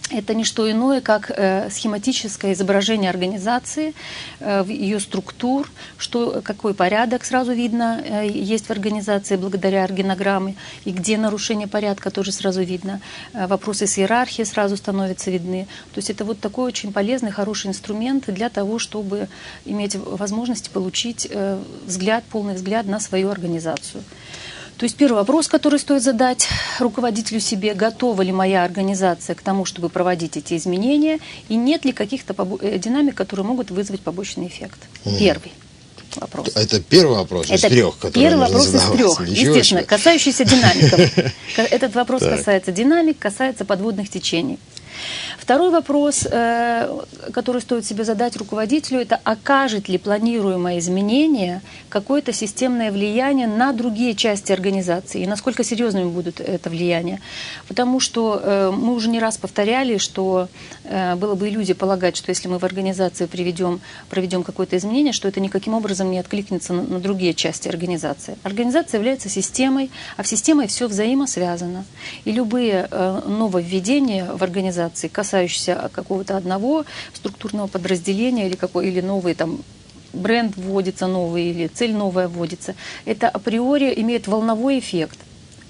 это 0.09 0.33
не 0.33 0.43
что 0.43 0.69
иное, 0.69 1.01
как 1.01 1.31
э, 1.31 1.69
схематическое 1.69 2.53
изображение 2.53 3.09
организации, 3.09 3.93
э, 4.39 4.63
ее 4.67 4.99
структур, 4.99 5.69
что, 5.97 6.41
какой 6.43 6.73
порядок 6.73 7.25
сразу 7.25 7.51
видно 7.51 8.01
э, 8.03 8.27
есть 8.27 8.67
в 8.67 8.71
организации 8.71 9.35
благодаря 9.35 9.83
органограмме, 9.83 10.55
и 10.85 10.91
где 10.91 11.17
нарушение 11.17 11.67
порядка 11.67 12.09
тоже 12.09 12.31
сразу 12.31 12.61
видно. 12.61 13.01
Вопросы 13.33 13.87
с 13.87 13.97
иерархией 13.99 14.45
сразу 14.45 14.77
становятся 14.77 15.31
видны. 15.31 15.67
То 15.93 15.99
есть 15.99 16.09
это 16.09 16.25
вот 16.25 16.39
такой 16.39 16.65
очень 16.65 16.93
полезный, 16.93 17.31
хороший 17.31 17.67
инструмент 17.67 18.25
для 18.27 18.49
того, 18.49 18.79
чтобы 18.79 19.27
иметь 19.65 19.95
возможность 19.95 20.69
получить 20.69 21.27
взгляд, 21.85 22.23
полный 22.29 22.53
взгляд 22.53 22.85
на 22.85 22.99
свою 22.99 23.29
организацию. 23.29 24.03
То 24.77 24.83
есть 24.85 24.95
первый 24.95 25.15
вопрос, 25.15 25.47
который 25.47 25.79
стоит 25.79 26.03
задать 26.03 26.47
руководителю 26.79 27.39
себе, 27.39 27.73
готова 27.73 28.21
ли 28.21 28.31
моя 28.31 28.63
организация 28.63 29.35
к 29.35 29.41
тому, 29.41 29.65
чтобы 29.65 29.89
проводить 29.89 30.37
эти 30.37 30.55
изменения, 30.55 31.19
и 31.49 31.55
нет 31.55 31.83
ли 31.83 31.91
каких-то 31.91 32.35
э, 32.61 32.77
динамик, 32.77 33.15
которые 33.15 33.45
могут 33.45 33.71
вызвать 33.71 34.01
побочный 34.01 34.45
эффект. 34.47 34.79
Mm. 35.03 35.17
Первый 35.17 35.51
вопрос. 36.15 36.49
Это 36.55 36.79
первый 36.79 37.17
вопрос 37.17 37.49
из 37.49 37.61
трех, 37.61 37.97
который 37.97 38.13
Первый 38.13 38.39
вопрос 38.39 38.67
из 38.67 38.81
трех, 38.81 39.19
Ничего 39.21 39.55
естественно, 39.55 39.81
себе. 39.81 39.83
касающийся 39.83 40.45
динамиков. 40.45 41.33
Этот 41.57 41.95
вопрос 41.95 42.21
касается 42.21 42.71
динамик, 42.71 43.17
касается 43.17 43.65
подводных 43.65 44.09
течений. 44.09 44.59
Второй 45.37 45.69
вопрос, 45.69 46.27
э, 46.29 46.89
который 47.31 47.61
стоит 47.61 47.85
себе 47.85 48.03
задать 48.03 48.35
руководителю, 48.35 48.99
это 48.99 49.19
окажет 49.23 49.87
ли 49.87 49.97
планируемое 49.97 50.79
изменение 50.79 51.61
какое-то 51.89 52.33
системное 52.33 52.91
влияние 52.91 53.47
на 53.47 53.71
другие 53.71 54.13
части 54.13 54.51
организации 54.51 55.21
и 55.23 55.25
насколько 55.27 55.63
серьезными 55.63 56.09
будут 56.09 56.41
это 56.41 56.69
влияние. 56.69 57.21
Потому 57.67 57.99
что 57.99 58.41
э, 58.43 58.71
мы 58.71 58.93
уже 58.93 59.09
не 59.09 59.19
раз 59.19 59.37
повторяли, 59.37 59.97
что 59.97 60.49
э, 60.83 61.15
было 61.15 61.35
бы 61.35 61.47
иллюзия 61.47 61.75
полагать, 61.75 62.17
что 62.17 62.29
если 62.29 62.49
мы 62.49 62.59
в 62.59 62.65
организации 62.65 63.25
приведем, 63.25 63.79
проведем 64.09 64.43
какое-то 64.43 64.75
изменение, 64.75 65.13
что 65.13 65.27
это 65.27 65.39
никаким 65.39 65.75
образом 65.75 66.11
не 66.11 66.19
откликнется 66.19 66.73
на, 66.73 66.99
другие 66.99 67.33
части 67.33 67.69
организации. 67.69 68.37
Организация 68.43 68.97
является 68.97 69.29
системой, 69.29 69.91
а 70.17 70.23
в 70.23 70.27
системе 70.27 70.67
все 70.67 70.87
взаимосвязано. 70.87 71.85
И 72.25 72.31
любые 72.31 72.89
нововведения 73.25 74.25
в 74.25 74.43
организации 74.43 74.86
касаются 74.89 75.09
касающийся 75.09 75.89
какого-то 75.93 76.37
одного 76.37 76.85
структурного 77.13 77.67
подразделения 77.67 78.47
или, 78.47 78.55
какой, 78.55 78.87
или 78.87 79.01
новый 79.01 79.33
там 79.35 79.59
бренд 80.13 80.55
вводится 80.55 81.07
новый 81.07 81.51
или 81.51 81.67
цель 81.67 81.93
новая 81.93 82.27
вводится, 82.27 82.75
это 83.05 83.29
априори 83.29 83.93
имеет 83.97 84.27
волновой 84.27 84.79
эффект. 84.79 85.17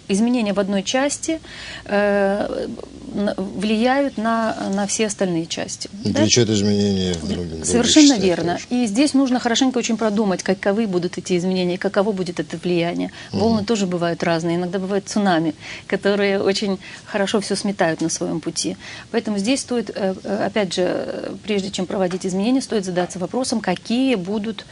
Изменения 0.09 0.53
в 0.53 0.59
одной 0.59 0.83
части 0.83 1.41
э, 1.85 2.67
влияют 3.13 4.17
на, 4.17 4.55
на 4.73 4.85
все 4.87 5.07
остальные 5.07 5.47
части. 5.47 5.89
Влечет 6.03 6.47
да? 6.47 6.53
изменения 6.53 7.13
в 7.13 7.27
других 7.27 7.65
Совершенно 7.65 8.15
частях, 8.15 8.23
верно. 8.23 8.59
И 8.69 8.85
здесь 8.85 9.13
нужно 9.13 9.39
хорошенько 9.39 9.77
очень 9.77 9.97
продумать, 9.97 10.43
каковы 10.43 10.87
будут 10.87 11.17
эти 11.17 11.37
изменения, 11.37 11.77
каково 11.77 12.11
будет 12.11 12.39
это 12.39 12.57
влияние. 12.57 13.11
Волны 13.31 13.59
угу. 13.59 13.65
тоже 13.65 13.87
бывают 13.87 14.23
разные. 14.23 14.57
Иногда 14.57 14.79
бывают 14.79 15.07
цунами, 15.07 15.55
которые 15.87 16.41
очень 16.41 16.79
хорошо 17.05 17.39
все 17.39 17.55
сметают 17.55 18.01
на 18.01 18.09
своем 18.09 18.39
пути. 18.41 18.77
Поэтому 19.11 19.37
здесь 19.37 19.61
стоит, 19.61 19.89
э, 19.89 20.15
э, 20.23 20.45
опять 20.45 20.73
же, 20.73 21.31
прежде 21.43 21.71
чем 21.71 21.85
проводить 21.85 22.25
изменения, 22.25 22.61
стоит 22.61 22.85
задаться 22.85 23.19
вопросом, 23.19 23.61
какие 23.61 24.15
будут, 24.15 24.65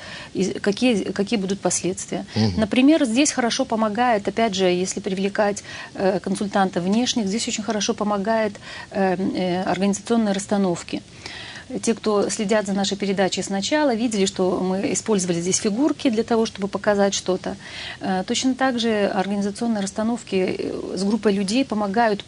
какие, 0.62 1.04
какие 1.12 1.40
будут 1.40 1.60
последствия. 1.62 2.26
Угу. 2.36 2.60
Например, 2.60 3.06
здесь 3.06 3.32
хорошо 3.32 3.66
помогает, 3.66 4.28
опять 4.28 4.56
же, 4.56 4.66
если 4.66 5.00
привлекать 5.00 5.64
э, 5.94 6.20
консультантов 6.20 6.84
внешних. 6.84 7.28
Здесь 7.28 7.48
очень 7.48 7.64
хорошо 7.64 7.94
помогает 7.94 8.25
э, 8.32 9.16
э, 9.16 9.64
организационные 9.64 10.34
расстановки. 10.34 11.02
Те, 11.82 11.96
кто 11.96 12.30
следят 12.30 12.68
за 12.68 12.74
нашей 12.74 12.96
передачей 12.96 13.42
сначала, 13.42 13.96
видели, 13.96 14.28
что 14.28 14.60
мы 14.60 14.94
использовали 14.94 15.42
здесь 15.42 15.58
фигурки 15.58 16.12
для 16.12 16.24
того, 16.24 16.46
чтобы 16.46 16.68
показать 16.68 17.16
что-то. 17.16 17.58
Точно 18.28 18.54
так 18.54 18.80
же 18.80 19.08
организационные 19.08 19.82
расстановки 19.82 20.72
с 20.94 21.04
группой 21.04 21.34
людей 21.34 21.66
помогают 21.66 22.24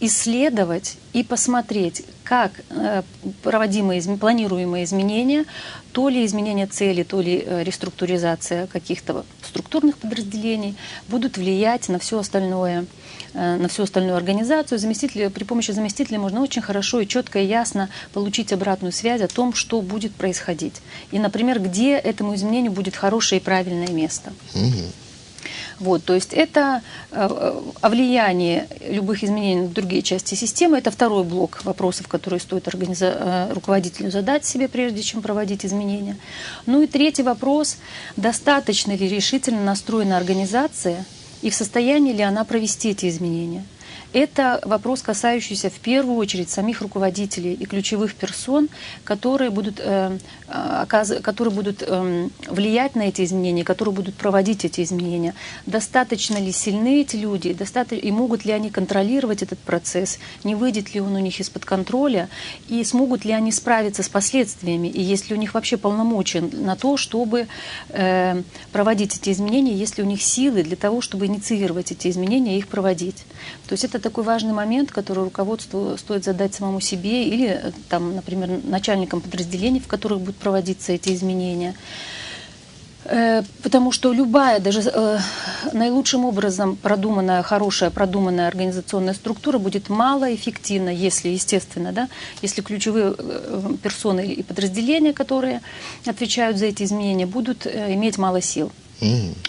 исследовать 0.00 0.96
и 1.12 1.22
посмотреть, 1.22 2.02
как 2.24 2.52
э, 2.70 3.02
проводимые, 3.42 4.00
планируемые 4.16 4.84
изменения, 4.84 5.44
то 5.92 6.08
ли 6.08 6.24
изменение 6.24 6.66
цели, 6.66 7.02
то 7.02 7.20
ли 7.20 7.42
э, 7.44 7.62
реструктуризация 7.64 8.66
каких-то 8.66 9.24
структурных 9.42 9.98
подразделений 9.98 10.76
будут 11.08 11.36
влиять 11.36 11.88
на 11.88 11.98
все 11.98 12.18
остальное, 12.18 12.86
э, 13.34 13.56
на 13.56 13.68
всю 13.68 13.82
остальную 13.82 14.16
организацию. 14.16 14.78
Заместителя, 14.78 15.28
при 15.28 15.44
помощи 15.44 15.72
заместителя 15.72 16.18
можно 16.18 16.40
очень 16.40 16.62
хорошо 16.62 17.00
и 17.00 17.06
четко 17.06 17.40
и 17.40 17.46
ясно 17.46 17.90
получить 18.12 18.52
обратную 18.52 18.92
связь 18.92 19.20
о 19.20 19.28
том, 19.28 19.52
что 19.52 19.82
будет 19.82 20.14
происходить. 20.14 20.80
И, 21.10 21.18
например, 21.18 21.60
где 21.60 21.96
этому 21.96 22.34
изменению 22.36 22.72
будет 22.72 22.96
хорошее 22.96 23.40
и 23.40 23.44
правильное 23.44 23.90
место. 23.90 24.32
Угу. 24.54 24.92
Вот, 25.80 26.04
то 26.04 26.14
есть 26.14 26.34
это 26.34 26.82
э, 27.10 27.62
о 27.80 27.88
влиянии 27.88 28.64
любых 28.86 29.24
изменений 29.24 29.62
на 29.62 29.68
другие 29.68 30.02
части 30.02 30.34
системы. 30.34 30.76
Это 30.76 30.90
второй 30.90 31.24
блок 31.24 31.64
вопросов, 31.64 32.06
которые 32.06 32.38
стоит 32.38 32.68
организа... 32.68 33.06
Э, 33.06 33.52
руководителю 33.54 34.10
задать 34.10 34.44
себе, 34.44 34.68
прежде 34.68 35.02
чем 35.02 35.22
проводить 35.22 35.64
изменения. 35.64 36.16
Ну 36.66 36.82
и 36.82 36.86
третий 36.86 37.22
вопрос, 37.22 37.78
достаточно 38.16 38.92
ли 38.92 39.08
решительно 39.08 39.64
настроена 39.64 40.18
организация 40.18 41.04
и 41.40 41.48
в 41.48 41.54
состоянии 41.54 42.12
ли 42.12 42.22
она 42.22 42.44
провести 42.44 42.90
эти 42.90 43.08
изменения. 43.08 43.64
Это 44.12 44.60
вопрос, 44.64 45.02
касающийся 45.02 45.70
в 45.70 45.78
первую 45.78 46.16
очередь 46.16 46.50
самих 46.50 46.80
руководителей 46.80 47.54
и 47.54 47.64
ключевых 47.64 48.14
персон, 48.14 48.68
которые 49.04 49.50
будут, 49.50 49.78
э, 49.78 50.18
оказ... 50.48 51.12
которые 51.22 51.54
будут 51.54 51.84
э, 51.86 52.28
влиять 52.48 52.96
на 52.96 53.02
эти 53.02 53.22
изменения, 53.22 53.62
которые 53.62 53.94
будут 53.94 54.16
проводить 54.16 54.64
эти 54.64 54.80
изменения. 54.80 55.34
Достаточно 55.64 56.38
ли 56.38 56.50
сильны 56.50 57.02
эти 57.02 57.14
люди, 57.14 57.52
достаточно... 57.52 58.04
и 58.04 58.10
могут 58.10 58.44
ли 58.44 58.50
они 58.50 58.70
контролировать 58.70 59.42
этот 59.42 59.60
процесс, 59.60 60.18
не 60.42 60.56
выйдет 60.56 60.92
ли 60.92 61.00
он 61.00 61.14
у 61.14 61.20
них 61.20 61.38
из-под 61.38 61.64
контроля, 61.64 62.28
и 62.68 62.82
смогут 62.82 63.24
ли 63.24 63.30
они 63.30 63.52
справиться 63.52 64.02
с 64.02 64.08
последствиями, 64.08 64.88
и 64.88 65.00
есть 65.00 65.30
ли 65.30 65.36
у 65.36 65.38
них 65.38 65.54
вообще 65.54 65.76
полномочия 65.76 66.40
на 66.40 66.74
то, 66.74 66.96
чтобы 66.96 67.46
э, 67.90 68.42
проводить 68.72 69.16
эти 69.16 69.30
изменения, 69.30 69.72
есть 69.72 69.98
ли 69.98 70.04
у 70.04 70.06
них 70.06 70.20
силы 70.20 70.64
для 70.64 70.76
того, 70.76 71.00
чтобы 71.00 71.26
инициировать 71.26 71.92
эти 71.92 72.08
изменения 72.08 72.56
и 72.56 72.58
их 72.58 72.66
проводить. 72.66 73.24
То 73.68 73.74
есть 73.74 73.84
это 73.84 73.99
такой 74.00 74.24
важный 74.24 74.52
момент, 74.52 74.90
который 74.90 75.24
руководству 75.24 75.96
стоит 75.96 76.24
задать 76.24 76.54
самому 76.54 76.80
себе 76.80 77.28
или, 77.28 77.48
э, 77.48 77.72
там, 77.88 78.16
например, 78.16 78.60
начальникам 78.64 79.20
подразделений, 79.20 79.80
в 79.80 79.86
которых 79.86 80.20
будут 80.20 80.36
проводиться 80.36 80.92
эти 80.92 81.14
изменения. 81.14 81.74
Э, 83.04 83.42
потому 83.62 83.92
что 83.92 84.12
любая, 84.12 84.60
даже 84.60 84.82
э, 84.82 85.18
наилучшим 85.72 86.24
образом 86.24 86.76
продуманная, 86.76 87.42
хорошая 87.42 87.90
продуманная 87.90 88.46
организационная 88.46 89.14
структура 89.14 89.58
будет 89.58 89.88
малоэффективна, 89.88 90.90
если, 90.90 91.28
естественно, 91.28 91.92
да, 91.92 92.08
если 92.42 92.60
ключевые 92.60 93.14
э, 93.16 93.74
персоны 93.82 94.26
и 94.26 94.42
подразделения, 94.42 95.12
которые 95.12 95.60
отвечают 96.06 96.58
за 96.58 96.66
эти 96.66 96.82
изменения, 96.82 97.26
будут 97.26 97.66
иметь 97.66 98.18
мало 98.18 98.40
сил. 98.40 98.70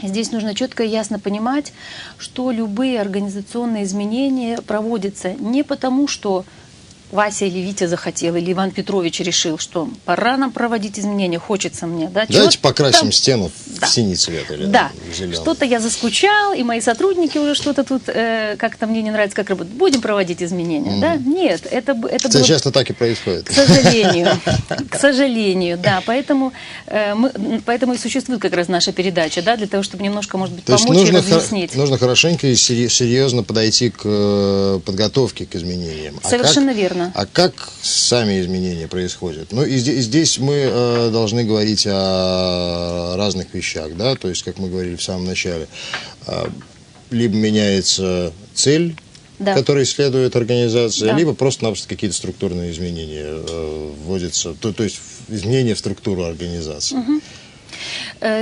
Здесь 0.01 0.31
нужно 0.31 0.55
четко 0.55 0.83
и 0.83 0.89
ясно 0.89 1.19
понимать, 1.19 1.73
что 2.17 2.51
любые 2.51 3.01
организационные 3.01 3.83
изменения 3.83 4.61
проводятся 4.61 5.33
не 5.33 5.63
потому, 5.63 6.07
что 6.07 6.45
Вася 7.11 7.45
или 7.45 7.59
Витя 7.59 7.87
захотел, 7.87 8.35
или 8.35 8.53
Иван 8.53 8.71
Петрович 8.71 9.19
решил, 9.19 9.57
что 9.57 9.89
пора 10.05 10.37
нам 10.37 10.51
проводить 10.51 10.97
изменения, 10.97 11.39
хочется 11.39 11.85
мне. 11.87 12.07
Да, 12.07 12.25
Давайте 12.27 12.59
покрасим 12.59 13.01
там... 13.01 13.11
стену 13.11 13.51
да. 13.79 13.87
в 13.87 13.89
синий 13.89 14.15
цвет 14.15 14.49
или 14.51 14.65
да. 14.65 14.91
Что-то 15.33 15.65
я 15.65 15.79
заскучал, 15.79 16.53
и 16.53 16.63
мои 16.63 16.79
сотрудники 16.81 17.37
уже 17.37 17.55
что-то 17.55 17.83
тут 17.83 18.03
э, 18.07 18.55
как-то 18.57 18.87
мне 18.87 19.01
не 19.01 19.11
нравится, 19.11 19.35
как 19.35 19.49
работать. 19.49 19.73
Будем 19.73 20.01
проводить 20.01 20.41
изменения, 20.41 20.97
mm. 20.97 21.01
да? 21.01 21.15
Нет, 21.17 21.67
это, 21.69 21.91
это 22.09 22.29
было... 22.29 22.43
часто 22.43 22.71
так 22.71 22.89
и 22.89 22.93
происходит. 22.93 23.47
К 23.47 23.51
сожалению. 23.51 24.27
К 24.89 24.95
сожалению, 24.95 25.77
да. 25.77 26.01
Поэтому, 26.05 26.53
э, 26.87 27.13
мы, 27.13 27.61
поэтому 27.65 27.93
и 27.93 27.97
существует 27.97 28.41
как 28.41 28.53
раз 28.53 28.67
наша 28.67 28.91
передача, 28.91 29.41
да, 29.41 29.57
для 29.57 29.67
того, 29.67 29.83
чтобы 29.83 30.03
немножко, 30.03 30.37
может 30.37 30.55
быть, 30.55 30.63
помочь 30.63 30.87
нужно 30.87 31.17
и 31.17 31.19
разъяснить. 31.19 31.75
нужно 31.75 31.97
хорошенько 31.97 32.47
и 32.47 32.55
серьезно 32.55 33.43
подойти 33.43 33.89
к 33.89 34.01
э, 34.03 34.79
подготовке 34.85 35.45
к 35.45 35.55
изменениям. 35.55 36.15
Совершенно 36.23 36.71
верно 36.71 37.00
Верно. 37.05 37.13
А 37.15 37.25
как 37.25 37.53
сами 37.81 38.41
изменения 38.41 38.87
происходят? 38.87 39.51
Ну, 39.51 39.63
и 39.63 39.77
здесь, 39.77 40.05
здесь 40.05 40.37
мы 40.37 40.53
э, 40.53 41.09
должны 41.11 41.43
говорить 41.43 41.85
о 41.87 43.15
разных 43.17 43.53
вещах, 43.53 43.95
да, 43.95 44.15
то 44.15 44.27
есть, 44.29 44.43
как 44.43 44.57
мы 44.57 44.69
говорили 44.69 44.95
в 44.95 45.03
самом 45.03 45.25
начале, 45.25 45.67
э, 46.27 46.45
либо 47.09 47.35
меняется 47.35 48.31
цель, 48.53 48.95
да. 49.39 49.55
которой 49.55 49.85
следует 49.85 50.35
организация, 50.35 51.11
да. 51.11 51.17
либо 51.17 51.33
просто-напросто 51.33 51.87
какие-то 51.89 52.15
структурные 52.15 52.71
изменения 52.71 53.25
э, 53.25 53.91
вводятся, 54.05 54.53
то, 54.53 54.71
то 54.71 54.83
есть 54.83 54.99
изменения 55.27 55.75
в 55.75 55.79
структуру 55.79 56.23
организации. 56.23 56.95
Угу. 56.95 57.21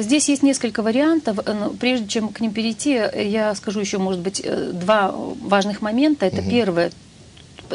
Здесь 0.02 0.28
есть 0.28 0.44
несколько 0.44 0.84
вариантов. 0.84 1.38
Но 1.46 1.70
прежде 1.70 2.08
чем 2.08 2.30
к 2.30 2.42
ним 2.42 2.52
перейти, 2.52 3.00
я 3.16 3.56
скажу 3.56 3.80
еще, 3.80 3.98
может 3.98 4.20
быть, 4.20 4.42
э, 4.44 4.72
два 4.74 5.14
важных 5.14 5.82
момента. 5.82 6.26
Это 6.26 6.42
угу. 6.42 6.50
первое, 6.50 6.92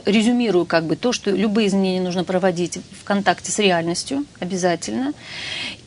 резюмирую 0.04 0.66
как 0.66 0.84
бы 0.84 0.96
то, 0.96 1.12
что 1.12 1.30
любые 1.30 1.68
изменения 1.68 2.00
нужно 2.00 2.24
проводить 2.24 2.78
в 3.00 3.04
контакте 3.04 3.52
с 3.52 3.58
реальностью 3.58 4.24
обязательно. 4.40 5.12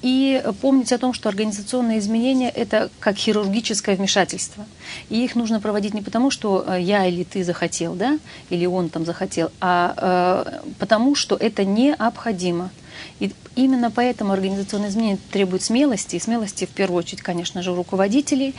И 0.01 0.43
помнить 0.61 0.91
о 0.91 0.97
том, 0.97 1.13
что 1.13 1.29
организационные 1.29 1.99
изменения– 1.99 2.49
это 2.55 2.89
как 2.99 3.17
хирургическое 3.17 3.95
вмешательство. 3.95 4.65
И 5.09 5.23
их 5.23 5.35
нужно 5.35 5.59
проводить 5.59 5.93
не 5.93 6.01
потому, 6.01 6.29
что 6.31 6.63
э, 6.67 6.81
я 6.81 7.05
или 7.05 7.23
ты 7.23 7.43
захотел, 7.43 7.95
да, 7.95 8.19
или 8.49 8.65
он 8.65 8.89
там 8.89 9.05
захотел, 9.05 9.51
а 9.59 10.45
э, 10.45 10.71
потому, 10.79 11.15
что 11.15 11.35
это 11.35 11.65
необходимо. 11.65 12.69
И 13.19 13.31
именно 13.55 13.91
поэтому 13.91 14.33
организационные 14.33 14.89
изменения 14.89 15.19
требуют 15.31 15.63
смелости, 15.63 16.15
и 16.15 16.19
смелости 16.19 16.65
в 16.65 16.69
первую 16.69 16.99
очередь, 16.99 17.21
конечно 17.21 17.61
же, 17.61 17.71
у 17.71 17.75
руководителей. 17.75 18.53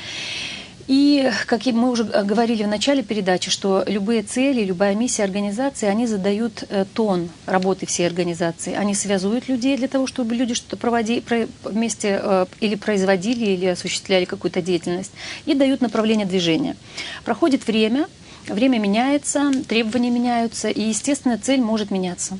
И, 0.89 1.31
как 1.45 1.67
мы 1.67 1.91
уже 1.91 2.05
говорили 2.05 2.63
в 2.63 2.69
начале 2.69 3.03
передачи, 3.03 3.51
что 3.51 3.85
любые 3.87 4.23
цели, 4.23 4.65
любая 4.65 4.95
миссия 4.95 5.23
организации, 5.23 5.87
они 5.87 6.07
задают 6.07 6.65
э, 6.71 6.87
тон 6.95 7.29
работы 7.45 7.85
всей 7.85 8.07
организации. 8.07 8.73
Они 8.73 8.95
связывают 8.95 9.49
людей 9.49 9.77
для 9.77 9.89
того, 9.89 10.07
чтобы 10.07 10.35
люди 10.35 10.55
что-то 10.55 10.79
проводили, 10.79 11.23
вместе 11.63 12.19
э, 12.23 12.47
или 12.61 12.75
производили, 12.75 13.51
или 13.51 13.67
осуществляли 13.67 14.25
какую-то 14.25 14.63
деятельность, 14.63 15.13
и 15.45 15.53
дают 15.53 15.83
направление 15.83 16.27
движения. 16.27 16.75
Проходит 17.23 17.67
время, 17.67 18.07
время 18.49 18.79
меняется, 18.79 19.53
требования 19.69 20.11
меняются, 20.11 20.71
и, 20.71 20.81
естественно, 20.81 21.37
цель 21.37 21.61
может 21.61 21.91
меняться. 21.91 22.39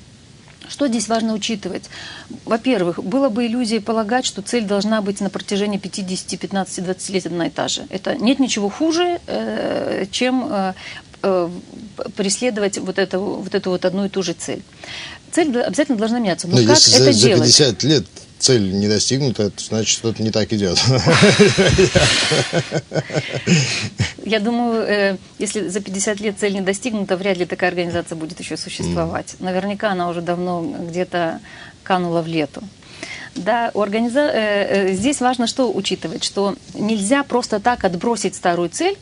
Что 0.69 0.89
здесь 0.89 1.09
важно 1.09 1.35
учитывать? 1.35 1.85
Во-первых, 2.45 3.03
было 3.03 3.29
бы 3.29 3.47
иллюзией 3.47 3.81
полагать, 3.81 4.27
что 4.27 4.43
цель 4.43 4.65
должна 4.65 5.03
быть 5.03 5.21
на 5.21 5.31
протяжении 5.31 5.79
50, 5.79 6.39
15, 6.39 6.85
20 6.85 7.11
лет 7.11 7.27
одна 7.27 7.47
и 7.47 7.51
та 7.51 7.69
же. 7.69 7.87
Это 7.91 8.15
нет 8.17 8.39
ничего 8.39 8.69
хуже, 8.69 9.21
э, 9.27 10.07
чем 10.11 10.49
э, 10.51 10.75
э, 11.23 11.51
преследовать 12.17 12.79
вот 12.79 12.99
эту, 12.99 13.21
вот 13.21 13.55
эту 13.55 13.71
вот 13.71 13.85
одну 13.85 14.05
и 14.07 14.09
ту 14.09 14.23
же 14.23 14.35
цель. 14.35 14.63
Цель 15.33 15.59
обязательно 15.61 15.99
должна 15.99 16.19
меняться. 16.19 16.49
Но, 16.49 16.59
Но 16.59 16.67
как 16.67 16.77
если 16.77 17.03
это 17.03 17.13
за, 17.13 17.21
делать? 17.21 17.57
за 17.57 17.65
50 17.75 17.83
лет 17.85 18.07
цель 18.39 18.73
не 18.73 18.89
достигнута, 18.89 19.45
это 19.45 19.63
значит, 19.63 19.89
что-то 19.89 20.23
не 20.23 20.31
так 20.31 20.53
идет. 20.53 20.79
Я 24.25 24.41
думаю, 24.41 24.83
э, 24.87 25.17
если 25.39 25.69
за 25.69 25.81
50 25.81 26.21
лет 26.21 26.39
цель 26.39 26.55
не 26.55 26.61
достигнута, 26.61 27.17
вряд 27.17 27.39
ли 27.39 27.47
такая 27.47 27.71
организация 27.71 28.17
будет 28.17 28.39
еще 28.41 28.57
существовать. 28.57 29.37
Наверняка 29.41 29.93
она 29.93 30.09
уже 30.09 30.21
давно 30.21 30.63
где-то 30.89 31.41
канула 31.83 32.23
в 32.23 32.27
лету. 32.27 32.63
Да, 33.35 33.71
у 33.75 33.81
организа... 33.81 34.21
Э, 34.21 34.91
э, 34.91 34.93
здесь 34.95 35.21
важно 35.21 35.47
что 35.47 35.73
учитывать, 35.73 36.25
что 36.25 36.57
нельзя 36.75 37.23
просто 37.23 37.61
так 37.61 37.85
отбросить 37.85 38.35
старую 38.35 38.69
цель 38.69 38.97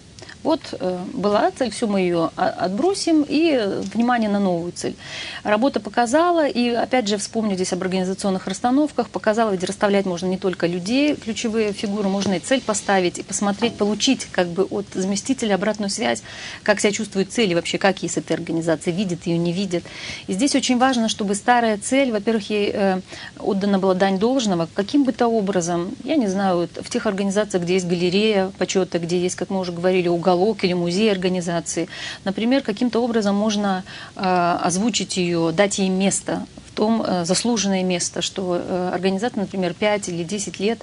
вот 0.46 0.60
э, 0.78 0.98
была 1.12 1.50
цель, 1.50 1.70
все 1.70 1.88
мы 1.88 2.00
ее 2.00 2.30
отбросим, 2.36 3.26
и 3.28 3.50
э, 3.50 3.80
внимание 3.92 4.30
на 4.30 4.38
новую 4.38 4.70
цель. 4.70 4.94
Работа 5.42 5.80
показала, 5.80 6.46
и 6.46 6.70
опять 6.70 7.08
же 7.08 7.18
вспомню 7.18 7.56
здесь 7.56 7.72
об 7.72 7.82
организационных 7.82 8.46
расстановках, 8.46 9.08
показала, 9.08 9.50
ведь 9.50 9.64
расставлять 9.64 10.06
можно 10.06 10.26
не 10.26 10.38
только 10.38 10.68
людей, 10.68 11.16
ключевые 11.16 11.72
фигуры, 11.72 12.08
можно 12.08 12.34
и 12.34 12.38
цель 12.38 12.60
поставить, 12.60 13.18
и 13.18 13.24
посмотреть, 13.24 13.74
получить 13.74 14.28
как 14.30 14.46
бы 14.46 14.62
от 14.70 14.86
заместителя 14.94 15.56
обратную 15.56 15.90
связь, 15.90 16.22
как 16.62 16.78
себя 16.78 16.92
чувствует 16.92 17.32
цель, 17.32 17.50
и 17.50 17.54
вообще 17.56 17.78
как 17.78 18.04
ей 18.04 18.08
с 18.08 18.16
этой 18.16 18.34
организацией, 18.34 18.94
видит 18.94 19.26
ее, 19.26 19.38
не 19.38 19.52
видит. 19.52 19.84
И 20.28 20.32
здесь 20.32 20.54
очень 20.54 20.78
важно, 20.78 21.08
чтобы 21.08 21.34
старая 21.34 21.76
цель, 21.76 22.12
во-первых, 22.12 22.50
ей 22.50 22.70
э, 22.72 23.00
отдана 23.40 23.80
была 23.80 23.94
дань 23.94 24.20
должного, 24.20 24.68
каким 24.74 25.02
бы 25.02 25.12
то 25.12 25.26
образом, 25.26 25.96
я 26.04 26.14
не 26.14 26.28
знаю, 26.28 26.68
в 26.72 26.88
тех 26.88 27.06
организациях, 27.06 27.64
где 27.64 27.74
есть 27.74 27.86
галерея 27.86 28.52
почета, 28.58 29.00
где 29.00 29.18
есть, 29.18 29.34
как 29.34 29.50
мы 29.50 29.58
уже 29.58 29.72
говорили, 29.72 30.06
уголок, 30.06 30.35
уголок 30.36 30.64
или 30.64 30.72
музей 30.74 31.10
организации. 31.10 31.88
Например, 32.24 32.62
каким-то 32.62 33.00
образом 33.00 33.34
можно 33.34 33.84
э, 34.14 34.58
озвучить 34.62 35.16
ее, 35.16 35.52
дать 35.52 35.78
ей 35.78 35.88
место 35.88 36.46
в 36.68 36.76
том 36.76 37.02
э, 37.02 37.24
заслуженное 37.24 37.82
место, 37.82 38.22
что 38.22 38.60
э, 38.62 38.90
организация, 38.92 39.40
например, 39.40 39.74
5 39.74 40.08
или 40.08 40.24
10 40.24 40.60
лет 40.60 40.78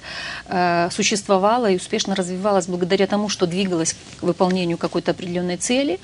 существовала 0.91 1.69
и 1.69 1.75
успешно 1.75 2.15
развивалась 2.15 2.67
благодаря 2.67 3.07
тому, 3.07 3.29
что 3.29 3.45
двигалась 3.45 3.95
к 4.19 4.23
выполнению 4.23 4.77
какой-то 4.77 5.11
определенной 5.11 5.57
цели. 5.57 5.99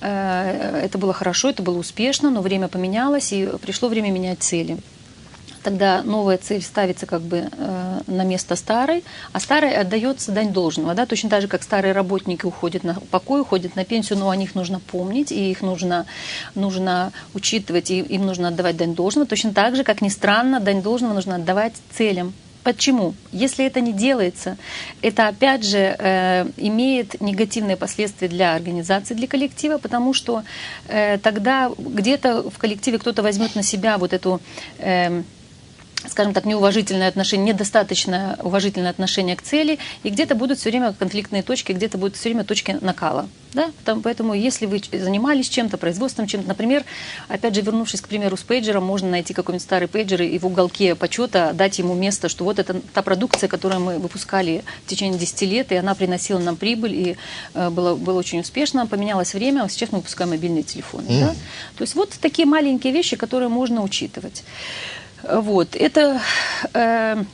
Это 0.00 0.92
было 0.94 1.12
хорошо, 1.12 1.50
это 1.50 1.62
было 1.62 1.78
успешно, 1.78 2.30
но 2.30 2.40
время 2.40 2.68
поменялось, 2.68 3.32
и 3.32 3.48
пришло 3.60 3.88
время 3.88 4.10
менять 4.10 4.40
цели 4.40 4.78
тогда 5.68 6.02
новая 6.02 6.38
цель 6.38 6.62
ставится 6.62 7.04
как 7.04 7.20
бы 7.20 7.50
э, 7.50 8.00
на 8.06 8.24
место 8.24 8.56
старой, 8.56 9.04
а 9.32 9.40
старой 9.40 9.74
отдается 9.74 10.32
дань 10.32 10.50
должного. 10.50 10.94
Да? 10.94 11.04
Точно 11.04 11.28
так 11.28 11.42
же, 11.42 11.48
как 11.48 11.62
старые 11.62 11.92
работники 11.92 12.46
уходят 12.46 12.84
на 12.84 12.94
покой, 13.10 13.42
уходят 13.42 13.76
на 13.76 13.84
пенсию, 13.84 14.18
но 14.18 14.30
о 14.30 14.36
них 14.36 14.54
нужно 14.54 14.80
помнить, 14.80 15.30
и 15.30 15.50
их 15.50 15.60
нужно, 15.60 16.06
нужно 16.54 17.12
учитывать, 17.34 17.90
и 17.90 17.98
им 18.00 18.24
нужно 18.24 18.48
отдавать 18.48 18.78
дань 18.78 18.94
должного. 18.94 19.26
Точно 19.26 19.52
так 19.52 19.76
же, 19.76 19.84
как 19.84 20.00
ни 20.00 20.08
странно, 20.08 20.58
дань 20.58 20.80
должного 20.80 21.12
нужно 21.12 21.34
отдавать 21.34 21.74
целям. 21.92 22.32
Почему? 22.64 23.14
Если 23.32 23.64
это 23.64 23.80
не 23.80 23.92
делается, 23.92 24.56
это 25.00 25.28
опять 25.28 25.64
же 25.64 25.96
э, 25.98 26.46
имеет 26.56 27.20
негативные 27.20 27.76
последствия 27.76 28.28
для 28.28 28.54
организации, 28.54 29.14
для 29.14 29.26
коллектива, 29.26 29.78
потому 29.78 30.12
что 30.12 30.42
э, 30.88 31.18
тогда 31.18 31.70
где-то 31.78 32.50
в 32.50 32.58
коллективе 32.58 32.98
кто-то 32.98 33.22
возьмет 33.22 33.54
на 33.54 33.62
себя 33.62 33.96
вот 33.96 34.12
эту 34.12 34.40
э, 34.78 35.22
скажем 36.06 36.32
так, 36.32 36.44
неуважительное 36.44 37.08
отношение, 37.08 37.52
недостаточно 37.54 38.38
уважительное 38.42 38.90
отношение 38.90 39.36
к 39.36 39.42
цели, 39.42 39.78
и 40.02 40.10
где-то 40.10 40.34
будут 40.34 40.58
все 40.58 40.70
время 40.70 40.92
конфликтные 40.92 41.42
точки, 41.42 41.72
где-то 41.72 41.98
будут 41.98 42.16
все 42.16 42.28
время 42.28 42.44
точки 42.44 42.78
накала. 42.80 43.28
Да? 43.52 43.70
Поэтому 44.02 44.34
если 44.34 44.66
вы 44.66 44.80
занимались 44.92 45.48
чем-то, 45.48 45.78
производством 45.78 46.26
чем-то, 46.26 46.46
например, 46.46 46.84
опять 47.28 47.54
же, 47.54 47.62
вернувшись 47.62 48.00
к 48.00 48.08
примеру 48.08 48.36
с 48.36 48.42
пейджером, 48.42 48.84
можно 48.84 49.08
найти 49.08 49.32
какой-нибудь 49.32 49.62
старый 49.62 49.88
пейджер 49.88 50.22
и 50.22 50.38
в 50.38 50.46
уголке 50.46 50.94
почета 50.94 51.52
дать 51.54 51.78
ему 51.78 51.94
место, 51.94 52.28
что 52.28 52.44
вот 52.44 52.58
это 52.58 52.80
та 52.92 53.02
продукция, 53.02 53.48
которую 53.48 53.80
мы 53.80 53.98
выпускали 53.98 54.64
в 54.84 54.88
течение 54.88 55.18
10 55.18 55.42
лет, 55.42 55.72
и 55.72 55.76
она 55.76 55.94
приносила 55.94 56.38
нам 56.38 56.56
прибыль, 56.56 56.94
и 56.94 57.16
э, 57.54 57.70
было, 57.70 57.96
было 57.96 58.18
очень 58.18 58.40
успешно, 58.40 58.86
поменялось 58.86 59.34
время, 59.34 59.62
а 59.62 59.68
сейчас 59.68 59.92
мы 59.92 59.98
выпускаем 59.98 60.30
мобильные 60.30 60.62
телефоны. 60.62 61.08
Mm. 61.08 61.20
Да? 61.20 61.28
То 61.76 61.82
есть 61.82 61.94
вот 61.94 62.10
такие 62.20 62.46
маленькие 62.46 62.92
вещи, 62.92 63.16
которые 63.16 63.48
можно 63.48 63.82
учитывать. 63.82 64.44
Вот, 65.22 65.74
это, 65.74 66.20
э, 66.74 67.24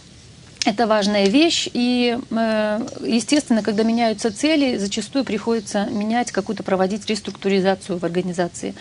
это 0.65 0.87
важная 0.87 1.27
вещь, 1.27 1.69
и, 1.73 2.19
э, 2.31 2.87
естественно, 3.03 3.63
когда 3.63 3.83
меняются 3.83 4.33
цели, 4.33 4.79
зачастую 4.79 5.25
приходится 5.25 5.85
менять 5.87 6.33
какую-то, 6.33 6.63
проводить 6.63 7.07
реструктуризацию 7.07 7.99
в 7.99 8.05
организации. 8.05 8.75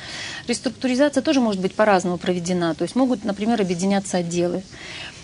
Реструктуризация 0.48 1.22
тоже 1.22 1.42
может 1.42 1.62
быть 1.62 1.76
по-разному 1.76 2.18
проведена, 2.18 2.74
то 2.76 2.84
есть 2.84 2.96
могут, 2.96 3.26
например, 3.26 3.62
объединяться 3.62 4.18
отделы. 4.18 4.64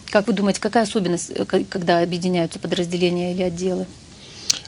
Как 0.10 0.28
вы 0.28 0.34
думаете, 0.34 0.60
какая 0.60 0.84
особенность, 0.84 1.30
э, 1.30 1.46
когда 1.46 2.00
объединяются 2.00 2.60
подразделения 2.60 3.34
или 3.34 3.44
отделы? 3.44 3.86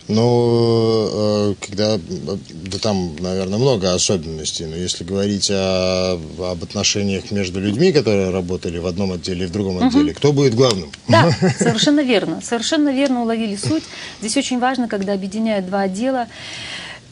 Ну, 0.08 1.10
э, 1.13 1.56
когда, 1.62 1.98
да 1.98 2.78
там, 2.80 3.15
наверное, 3.20 3.58
много 3.58 3.94
особенностей, 3.94 4.65
но 4.65 4.76
если 4.76 5.06
говорить 5.06 5.50
о, 5.50 6.20
об 6.39 6.63
отношениях 6.63 7.32
между 7.32 7.62
людьми, 7.62 7.94
которые 7.94 8.30
работали 8.30 8.78
в 8.78 8.88
одном 8.88 9.13
отделе 9.13 9.46
и 9.46 9.48
в 9.48 9.52
другом 9.52 9.82
отделе, 9.82 10.12
угу. 10.12 10.17
кто 10.17 10.34
будет 10.34 10.54
главным? 10.54 10.91
Да, 11.08 11.32
совершенно 11.58 12.02
верно, 12.02 12.41
совершенно 12.41 12.94
верно 12.94 13.22
уловили 13.22 13.56
суть. 13.56 13.84
Здесь 14.20 14.36
очень 14.36 14.60
важно, 14.60 14.89
когда 14.89 15.13
объединяют 15.13 15.67
два 15.67 15.82
отдела, 15.82 16.28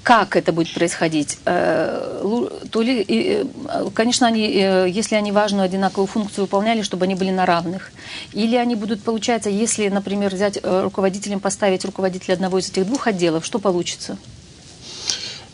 как 0.09 0.35
это 0.35 0.51
будет 0.51 0.73
происходить? 0.73 1.37
То 1.45 2.81
ли, 2.81 3.45
конечно, 3.93 4.25
они, 4.25 4.41
если 4.41 5.13
они 5.13 5.31
важную 5.31 5.65
одинаковую 5.65 6.07
функцию 6.07 6.45
выполняли, 6.45 6.81
чтобы 6.81 7.05
они 7.05 7.13
были 7.13 7.29
на 7.29 7.45
равных. 7.45 7.91
Или 8.33 8.55
они 8.55 8.73
будут, 8.73 9.03
получается, 9.03 9.51
если, 9.51 9.87
например, 9.87 10.33
взять 10.33 10.57
руководителем, 10.63 11.39
поставить 11.39 11.85
руководителя 11.85 12.33
одного 12.33 12.57
из 12.57 12.71
этих 12.71 12.87
двух 12.87 13.05
отделов, 13.05 13.45
что 13.45 13.59
получится? 13.59 14.17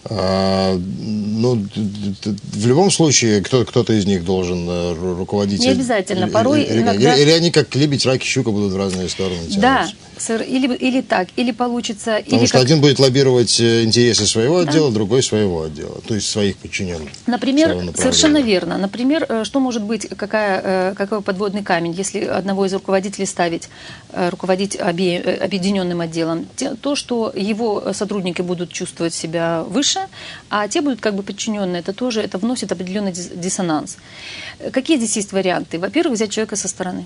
А, 0.06 0.78
ну, 0.78 1.66
в 1.76 2.68
любом 2.68 2.92
случае, 2.92 3.42
кто, 3.42 3.66
кто-то 3.66 3.92
из 3.92 4.06
них 4.06 4.24
должен 4.24 4.70
э, 4.70 4.94
руководить. 4.94 5.60
Не 5.62 5.70
обязательно. 5.70 6.28
Порой 6.30 6.64
или, 6.64 6.82
иногда... 6.82 7.16
или, 7.16 7.32
они 7.32 7.52
как 7.52 7.76
лебедь, 7.76 8.06
рак 8.06 8.22
и 8.22 8.26
щука 8.26 8.52
будут 8.52 8.72
в 8.72 8.78
разные 8.78 9.10
стороны 9.10 9.48
тянуться. 9.48 9.60
Да, 9.60 9.88
сэр, 10.26 10.42
или, 10.42 10.74
или 10.76 11.02
так, 11.02 11.28
или 11.36 11.52
получится... 11.52 12.22
Потому 12.24 12.42
или 12.42 12.48
что 12.48 12.58
как... 12.58 12.66
один 12.66 12.82
будет 12.82 13.00
лоббировать 13.00 13.60
э, 13.60 13.84
интересы 13.84 14.26
своего 14.26 14.64
да. 14.64 14.70
отдела, 14.70 14.92
другой 14.92 15.24
своего 15.24 15.64
отдела, 15.64 16.02
то 16.08 16.16
есть 16.16 16.28
своих 16.30 16.58
подчиненных. 16.58 17.10
Например, 17.28 17.94
совершенно 17.96 18.42
верно. 18.42 18.78
Например, 18.78 19.26
э, 19.28 19.44
что 19.44 19.60
может 19.60 19.84
быть, 19.84 20.08
какая, 20.18 20.96
какой 20.96 21.22
подводный 21.22 21.64
камень, 21.64 21.92
если 21.92 22.22
одного 22.26 22.66
из 22.66 22.74
руководителей 22.74 23.26
ставить, 23.26 23.70
руководить 24.14 24.76
объединенным 24.76 26.02
отделом? 26.02 26.48
То, 26.82 26.96
что 26.96 27.32
его 27.36 27.94
сотрудники 27.94 28.42
будут 28.42 28.72
чувствовать 28.72 29.14
себя 29.14 29.64
выше, 29.64 30.00
а 30.50 30.68
те 30.68 30.82
будут 30.82 31.02
как 31.02 31.16
бы 31.16 31.24
подчиненные. 31.24 31.82
Это 31.82 31.94
тоже 31.94 32.22
это 32.22 32.38
вносит 32.38 32.72
определенный 32.72 33.12
диссонанс. 33.12 33.98
Какие 34.72 34.98
здесь 34.98 35.16
есть 35.18 35.32
варианты? 35.32 35.80
Во-первых, 35.80 36.16
взять 36.16 36.32
человека 36.32 36.56
со 36.56 36.68
стороны 36.68 37.06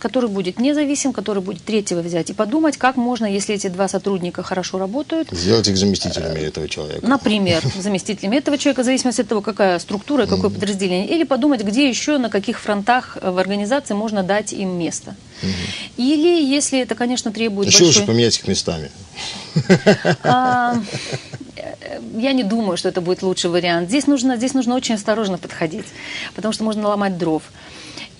который 0.00 0.28
будет 0.28 0.58
независим, 0.58 1.12
который 1.12 1.42
будет 1.42 1.62
третьего 1.62 2.00
взять, 2.00 2.30
и 2.30 2.32
подумать, 2.32 2.76
как 2.76 2.96
можно, 2.96 3.26
если 3.26 3.54
эти 3.54 3.68
два 3.68 3.88
сотрудника 3.88 4.42
хорошо 4.42 4.78
работают... 4.78 5.28
Сделать 5.30 5.68
их 5.68 5.76
заместителями 5.76 6.40
этого 6.40 6.68
человека. 6.68 7.06
Например, 7.06 7.62
заместителями 7.78 8.36
этого 8.36 8.58
человека, 8.58 8.82
в 8.82 8.84
зависимости 8.84 9.20
от 9.20 9.28
того, 9.28 9.40
какая 9.40 9.78
структура, 9.78 10.26
какое 10.26 10.50
mm-hmm. 10.50 10.54
подразделение. 10.54 11.08
Или 11.08 11.24
подумать, 11.24 11.62
где 11.62 11.88
еще, 11.88 12.18
на 12.18 12.30
каких 12.30 12.58
фронтах 12.58 13.16
в 13.20 13.38
организации 13.38 13.94
можно 13.94 14.22
дать 14.22 14.52
им 14.52 14.78
место. 14.78 15.14
Mm-hmm. 15.42 15.92
Или, 15.98 16.44
если 16.44 16.80
это, 16.80 16.94
конечно, 16.94 17.30
требует 17.30 17.68
Еще 17.68 17.84
большой... 17.84 18.00
лучше 18.00 18.06
поменять 18.06 18.38
их 18.38 18.48
местами. 18.48 18.90
А, 20.22 20.76
я 22.16 22.32
не 22.32 22.42
думаю, 22.42 22.76
что 22.76 22.88
это 22.88 23.00
будет 23.00 23.22
лучший 23.22 23.50
вариант. 23.50 23.88
Здесь 23.88 24.06
нужно, 24.06 24.36
здесь 24.36 24.54
нужно 24.54 24.74
очень 24.74 24.94
осторожно 24.94 25.38
подходить, 25.38 25.86
потому 26.34 26.52
что 26.52 26.64
можно 26.64 26.88
ломать 26.88 27.18
дров. 27.18 27.42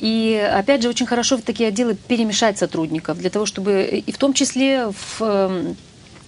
И 0.00 0.34
опять 0.52 0.82
же, 0.82 0.88
очень 0.88 1.06
хорошо 1.06 1.36
в 1.36 1.42
такие 1.42 1.68
отделы 1.68 1.94
перемешать 1.94 2.58
сотрудников, 2.58 3.18
для 3.18 3.30
того, 3.30 3.44
чтобы 3.44 4.02
и 4.06 4.12
в 4.12 4.18
том 4.18 4.32
числе 4.32 4.88
в 4.90 5.20
эм, 5.22 5.76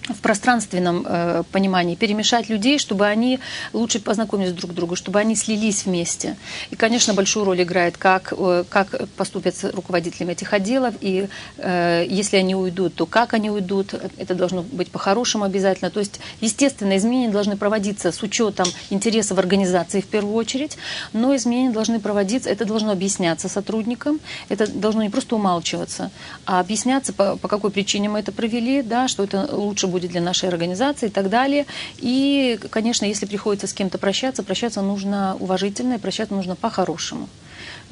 в 0.09 0.19
пространственном 0.19 1.05
э, 1.07 1.43
понимании, 1.51 1.95
перемешать 1.95 2.49
людей, 2.49 2.77
чтобы 2.77 3.05
они 3.07 3.39
лучше 3.71 3.99
познакомились 3.99 4.51
друг 4.51 4.71
с 4.71 4.75
другом, 4.75 4.95
чтобы 4.95 5.19
они 5.19 5.35
слились 5.35 5.85
вместе. 5.85 6.35
И, 6.71 6.75
конечно, 6.75 7.13
большую 7.13 7.45
роль 7.45 7.63
играет, 7.63 7.97
как, 7.97 8.33
э, 8.35 8.65
как 8.69 9.07
поступят 9.15 9.55
с 9.55 9.71
руководителями 9.71 10.33
этих 10.33 10.51
отделов, 10.53 10.95
и 10.99 11.29
э, 11.57 12.05
если 12.09 12.37
они 12.37 12.55
уйдут, 12.55 12.95
то 12.95 13.05
как 13.05 13.33
они 13.33 13.49
уйдут, 13.49 13.93
это 14.17 14.35
должно 14.35 14.63
быть 14.63 14.91
по-хорошему 14.91 15.45
обязательно. 15.45 15.89
То 15.89 15.99
есть, 15.99 16.19
естественно, 16.41 16.97
изменения 16.97 17.31
должны 17.31 17.55
проводиться 17.55 18.11
с 18.11 18.21
учетом 18.23 18.67
интересов 18.89 19.37
организации 19.37 20.01
в 20.01 20.07
первую 20.07 20.35
очередь, 20.35 20.77
но 21.13 21.35
изменения 21.35 21.71
должны 21.71 21.99
проводиться, 21.99 22.49
это 22.49 22.65
должно 22.65 22.91
объясняться 22.91 23.47
сотрудникам, 23.47 24.19
это 24.49 24.67
должно 24.67 25.03
не 25.03 25.09
просто 25.09 25.35
умалчиваться, 25.35 26.11
а 26.45 26.59
объясняться, 26.59 27.13
по, 27.13 27.37
по 27.37 27.47
какой 27.47 27.71
причине 27.71 28.09
мы 28.09 28.19
это 28.19 28.31
провели, 28.31 28.81
да, 28.81 29.07
что 29.07 29.23
это 29.23 29.47
лучше 29.51 29.87
будет 29.93 30.11
для 30.11 30.21
нашей 30.21 30.49
организации 30.49 31.07
и 31.07 31.11
так 31.11 31.29
далее. 31.29 31.65
И, 31.99 32.59
конечно, 32.69 33.05
если 33.05 33.25
приходится 33.25 33.67
с 33.67 33.73
кем-то 33.73 33.97
прощаться, 33.97 34.43
прощаться 34.43 34.81
нужно 34.81 35.37
уважительно 35.39 35.93
и 35.93 35.99
прощаться 35.99 36.33
нужно 36.33 36.55
по-хорошему. 36.55 37.29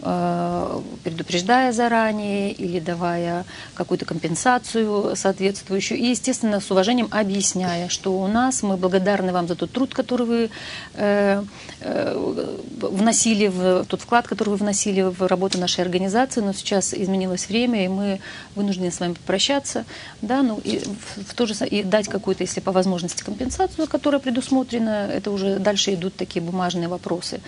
Э, 0.03 0.81
предупреждая 1.03 1.71
заранее 1.71 2.51
или 2.51 2.79
давая 2.79 3.45
какую-то 3.75 4.05
компенсацию 4.05 5.15
соответствующую. 5.15 5.99
И, 5.99 6.05
естественно, 6.07 6.59
с 6.59 6.71
уважением 6.71 7.07
объясняя, 7.11 7.87
что 7.87 8.19
у 8.19 8.27
нас 8.27 8.63
мы 8.63 8.77
благодарны 8.77 9.31
вам 9.31 9.47
за 9.47 9.55
тот 9.55 9.71
труд, 9.71 9.93
который 9.93 10.25
вы 10.25 10.49
э, 10.95 11.43
э, 11.81 12.39
вносили, 12.81 13.47
в 13.47 13.85
тот 13.85 14.01
вклад, 14.01 14.27
который 14.27 14.49
вы 14.49 14.55
вносили 14.55 15.01
в 15.01 15.27
работу 15.27 15.59
нашей 15.59 15.81
организации, 15.81 16.41
но 16.41 16.53
сейчас 16.53 16.95
изменилось 16.95 17.47
время, 17.47 17.85
и 17.85 17.87
мы 17.87 18.19
вынуждены 18.55 18.91
с 18.91 18.99
вами 18.99 19.13
попрощаться, 19.13 19.85
да, 20.21 20.41
ну 20.41 20.59
и 20.63 20.81
в 21.27 21.33
то 21.35 21.45
же 21.45 21.53
и 21.65 21.83
дать 21.83 22.07
какую-то, 22.07 22.43
если 22.43 22.59
по 22.59 22.71
возможности, 22.71 23.23
компенсацию, 23.23 23.87
которая 23.87 24.19
предусмотрена, 24.19 25.09
это 25.13 25.29
уже 25.29 25.59
дальше 25.59 25.93
идут 25.93 26.15
такие 26.15 26.41
бумажные 26.41 26.87
вопросы. 26.87 27.39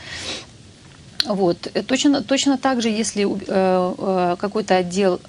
Вот. 1.25 1.69
Э, 1.73 1.83
точно, 1.83 2.21
точно 2.21 2.57
так 2.57 2.81
же, 2.81 2.89
если 2.89 3.25
э, 3.25 3.35
э, 3.47 4.35
какой-то 4.39 4.77
отдел 4.77 5.19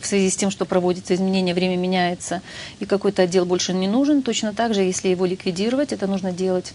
в 0.00 0.06
связи 0.06 0.30
с 0.30 0.36
тем, 0.36 0.50
что 0.50 0.64
проводится 0.64 1.14
изменение, 1.14 1.54
время 1.54 1.76
меняется, 1.76 2.42
и 2.80 2.86
какой-то 2.86 3.22
отдел 3.22 3.44
больше 3.44 3.72
не 3.72 3.88
нужен, 3.88 4.22
точно 4.22 4.54
так 4.54 4.74
же, 4.74 4.82
если 4.82 5.08
его 5.08 5.26
ликвидировать, 5.26 5.92
это 5.92 6.06
нужно 6.06 6.32
делать 6.32 6.72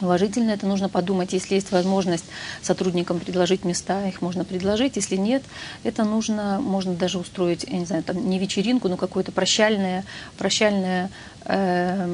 Уважительно 0.00 0.50
это 0.50 0.66
нужно 0.66 0.88
подумать, 0.88 1.32
если 1.32 1.54
есть 1.54 1.72
возможность 1.72 2.24
сотрудникам 2.62 3.20
предложить 3.20 3.64
места, 3.64 4.06
их 4.06 4.22
можно 4.22 4.44
предложить, 4.44 4.96
если 4.96 5.16
нет, 5.16 5.42
это 5.84 6.04
нужно, 6.04 6.60
можно 6.60 6.94
даже 6.94 7.18
устроить, 7.18 7.64
я 7.64 7.78
не 7.78 7.84
знаю, 7.84 8.02
там 8.02 8.28
не 8.28 8.38
вечеринку, 8.38 8.88
но 8.88 8.96
какое-то 8.96 9.32
прощальное, 9.32 10.04
прощальное 10.38 11.10
э, 11.44 12.08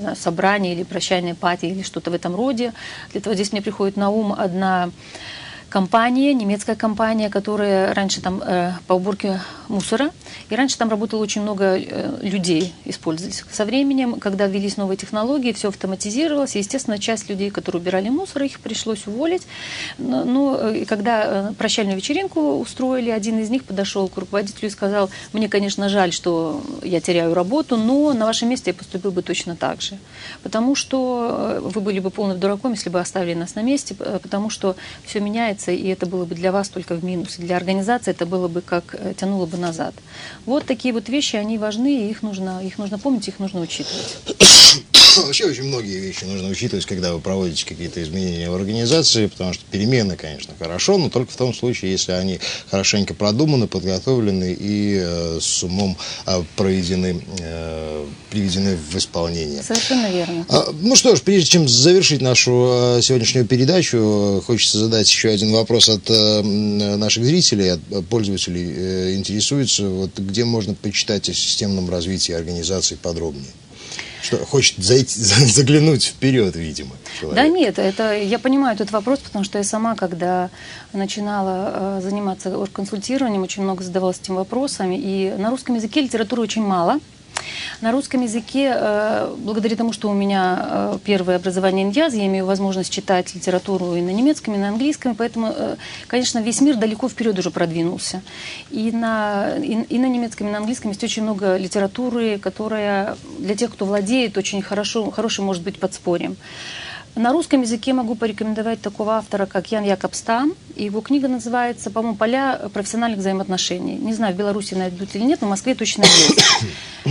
знаю, 0.00 0.16
собрание 0.16 0.74
или 0.74 0.82
прощальное 0.82 1.34
пати 1.34 1.66
или 1.66 1.82
что-то 1.82 2.10
в 2.10 2.14
этом 2.14 2.34
роде. 2.34 2.72
Для 3.12 3.20
этого 3.20 3.34
здесь 3.34 3.52
мне 3.52 3.62
приходит 3.62 3.96
на 3.96 4.10
ум 4.10 4.32
одна 4.32 4.90
компания, 5.70 6.34
немецкая 6.34 6.76
компания, 6.76 7.30
которая 7.30 7.94
раньше 7.94 8.20
там 8.20 8.42
э, 8.44 8.72
по 8.86 8.94
уборке 8.94 9.40
мусора, 9.68 10.10
и 10.50 10.56
раньше 10.56 10.76
там 10.76 10.90
работало 10.90 11.22
очень 11.22 11.42
много 11.42 11.78
э, 11.78 12.18
людей, 12.22 12.74
использовались. 12.84 13.44
Со 13.50 13.64
временем, 13.64 14.18
когда 14.18 14.46
ввелись 14.46 14.76
новые 14.76 14.96
технологии, 14.96 15.52
все 15.52 15.68
автоматизировалось, 15.68 16.56
и, 16.56 16.58
естественно, 16.58 16.98
часть 16.98 17.30
людей, 17.30 17.50
которые 17.50 17.80
убирали 17.80 18.08
мусор, 18.08 18.42
их 18.42 18.60
пришлось 18.60 19.06
уволить. 19.06 19.42
Но, 19.96 20.24
но 20.24 20.58
э, 20.58 20.84
когда 20.84 21.50
э, 21.50 21.52
прощальную 21.56 21.96
вечеринку 21.96 22.58
устроили, 22.58 23.10
один 23.10 23.38
из 23.38 23.48
них 23.48 23.64
подошел 23.64 24.08
к 24.08 24.16
руководителю 24.18 24.68
и 24.68 24.70
сказал, 24.70 25.08
мне, 25.32 25.48
конечно, 25.48 25.88
жаль, 25.88 26.12
что 26.12 26.62
я 26.82 27.00
теряю 27.00 27.32
работу, 27.32 27.76
но 27.76 28.12
на 28.12 28.26
вашем 28.26 28.48
месте 28.48 28.70
я 28.70 28.74
поступил 28.74 29.12
бы 29.12 29.22
точно 29.22 29.54
так 29.54 29.80
же. 29.80 29.98
Потому 30.42 30.74
что 30.74 31.58
э, 31.58 31.60
вы 31.60 31.80
были 31.80 32.00
бы 32.00 32.10
полным 32.10 32.40
дураком, 32.40 32.72
если 32.72 32.90
бы 32.90 32.98
оставили 32.98 33.34
нас 33.34 33.54
на 33.54 33.62
месте, 33.62 33.94
э, 34.00 34.18
потому 34.20 34.50
что 34.50 34.74
все 35.04 35.20
меняется 35.20 35.59
меняется, 35.60 35.72
и 35.72 35.88
это 35.88 36.06
было 36.06 36.24
бы 36.24 36.34
для 36.34 36.52
вас 36.52 36.68
только 36.68 36.94
в 36.94 37.04
минус. 37.04 37.36
Для 37.36 37.56
организации 37.56 38.10
это 38.12 38.26
было 38.26 38.48
бы 38.48 38.60
как 38.60 38.94
э, 38.94 39.14
тянуло 39.16 39.46
бы 39.46 39.56
назад. 39.56 39.94
Вот 40.46 40.66
такие 40.66 40.94
вот 40.94 41.08
вещи, 41.08 41.36
они 41.36 41.58
важны, 41.58 42.06
и 42.06 42.10
их 42.10 42.22
нужно, 42.22 42.64
их 42.64 42.78
нужно 42.78 42.98
помнить, 42.98 43.28
их 43.28 43.38
нужно 43.38 43.60
учитывать. 43.60 44.18
Вообще 45.16 45.46
очень 45.46 45.64
многие 45.64 45.98
вещи 45.98 46.24
нужно 46.24 46.48
учитывать, 46.48 46.86
когда 46.86 47.12
вы 47.12 47.20
проводите 47.20 47.66
какие-то 47.66 48.02
изменения 48.02 48.48
в 48.48 48.54
организации, 48.54 49.26
потому 49.26 49.52
что 49.52 49.64
перемены, 49.70 50.16
конечно, 50.16 50.54
хорошо, 50.58 50.98
но 50.98 51.10
только 51.10 51.32
в 51.32 51.36
том 51.36 51.52
случае, 51.52 51.92
если 51.92 52.12
они 52.12 52.38
хорошенько 52.70 53.14
продуманы, 53.14 53.66
подготовлены 53.66 54.56
и 54.58 55.00
э, 55.02 55.38
с 55.40 55.64
умом 55.64 55.96
э, 56.26 56.42
проведены, 56.56 57.22
э, 57.40 58.06
приведены 58.30 58.76
в 58.76 58.96
исполнение. 58.96 59.62
Совершенно 59.62 60.10
верно. 60.12 60.46
А, 60.48 60.72
ну 60.80 60.94
что 60.94 61.16
ж, 61.16 61.22
прежде 61.22 61.50
чем 61.50 61.68
завершить 61.68 62.20
нашу 62.20 62.96
э, 62.98 63.02
сегодняшнюю 63.02 63.46
передачу, 63.46 64.42
хочется 64.46 64.78
задать 64.78 65.08
еще 65.08 65.30
один 65.30 65.52
вопрос 65.52 65.88
от 65.88 66.08
э, 66.08 66.42
наших 66.42 67.24
зрителей, 67.24 67.72
от 67.72 68.06
пользователей. 68.08 68.72
Э, 68.76 69.14
интересуется, 69.14 69.88
вот, 69.88 70.18
где 70.18 70.44
можно 70.44 70.74
почитать 70.74 71.28
о 71.28 71.34
системном 71.34 71.90
развитии 71.90 72.32
организации 72.32 72.94
подробнее? 72.94 73.50
Что, 74.30 74.46
хочет 74.46 74.78
зайти, 74.78 75.20
заглянуть 75.20 76.04
вперед, 76.04 76.54
видимо. 76.54 76.92
Человек. 77.18 77.36
Да 77.36 77.48
нет, 77.48 77.78
это, 77.78 78.16
я 78.16 78.38
понимаю 78.38 78.76
этот 78.76 78.92
вопрос, 78.92 79.18
потому 79.18 79.44
что 79.44 79.58
я 79.58 79.64
сама, 79.64 79.96
когда 79.96 80.50
начинала 80.92 81.98
э, 81.98 82.00
заниматься 82.02 82.66
консультированием, 82.72 83.42
очень 83.42 83.64
много 83.64 83.82
задавалась 83.82 84.20
этим 84.20 84.36
вопросами. 84.36 84.96
И 84.96 85.34
на 85.36 85.50
русском 85.50 85.74
языке 85.74 86.00
литературы 86.00 86.42
очень 86.42 86.62
мало. 86.62 87.00
На 87.80 87.92
русском 87.92 88.22
языке, 88.22 88.72
э, 88.74 89.34
благодаря 89.38 89.76
тому, 89.76 89.92
что 89.92 90.08
у 90.10 90.12
меня 90.12 90.58
э, 90.62 90.98
первое 91.04 91.36
образование 91.36 91.84
индиаз, 91.84 92.14
я 92.14 92.26
имею 92.26 92.46
возможность 92.46 92.92
читать 92.92 93.34
литературу 93.34 93.94
и 93.94 94.00
на 94.00 94.10
немецком, 94.10 94.54
и 94.54 94.58
на 94.58 94.68
английском, 94.68 95.14
поэтому, 95.14 95.52
э, 95.56 95.76
конечно, 96.06 96.40
весь 96.40 96.60
мир 96.60 96.76
далеко 96.76 97.08
вперед 97.08 97.38
уже 97.38 97.50
продвинулся. 97.50 98.22
И 98.70 98.92
на, 98.92 99.56
и, 99.56 99.82
и 99.82 99.98
на 99.98 100.06
немецком, 100.06 100.48
и 100.48 100.50
на 100.50 100.58
английском 100.58 100.90
есть 100.90 101.04
очень 101.04 101.22
много 101.22 101.56
литературы, 101.56 102.38
которая 102.38 103.16
для 103.38 103.54
тех, 103.54 103.72
кто 103.72 103.84
владеет, 103.84 104.36
очень 104.36 104.62
хорошо, 104.62 105.10
хорошим 105.10 105.46
может 105.46 105.62
быть 105.62 105.78
подспорьем. 105.78 106.36
На 107.16 107.32
русском 107.32 107.62
языке 107.62 107.92
могу 107.92 108.14
порекомендовать 108.14 108.80
такого 108.80 109.14
автора, 109.14 109.46
как 109.46 109.72
Ян 109.72 109.84
Якобстам. 109.84 110.54
Его 110.76 111.00
книга 111.00 111.26
называется, 111.26 111.90
по-моему, 111.90 112.16
«Поля 112.16 112.70
профессиональных 112.72 113.18
взаимоотношений». 113.18 113.96
Не 113.96 114.14
знаю, 114.14 114.34
в 114.34 114.38
Беларуси 114.38 114.74
найдут 114.74 115.14
или 115.14 115.24
нет, 115.24 115.40
но 115.40 115.48
в 115.48 115.50
Москве 115.50 115.74
точно 115.74 116.04
есть. 116.04 116.64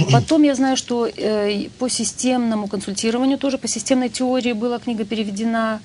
Потом 0.12 0.44
я 0.44 0.56
знаю, 0.56 0.78
что 0.78 1.06
э, 1.06 1.68
по 1.80 1.90
системному 1.90 2.68
консультированию, 2.68 3.38
тоже 3.38 3.58
по 3.58 3.68
системной 3.68 4.10
теории 4.10 4.54
была 4.54 4.80
книга 4.80 5.04
переведена 5.04 5.82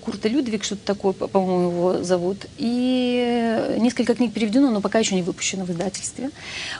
Курта 0.00 0.28
Людвиг, 0.28 0.64
что-то 0.64 0.84
такое, 0.84 1.12
по-моему, 1.12 1.70
его 1.70 2.02
зовут. 2.02 2.46
И 2.58 3.76
несколько 3.78 4.14
книг 4.14 4.32
переведено, 4.32 4.70
но 4.70 4.80
пока 4.80 4.98
еще 4.98 5.14
не 5.14 5.22
выпущено 5.22 5.64
в 5.64 5.70
издательстве. 5.70 6.30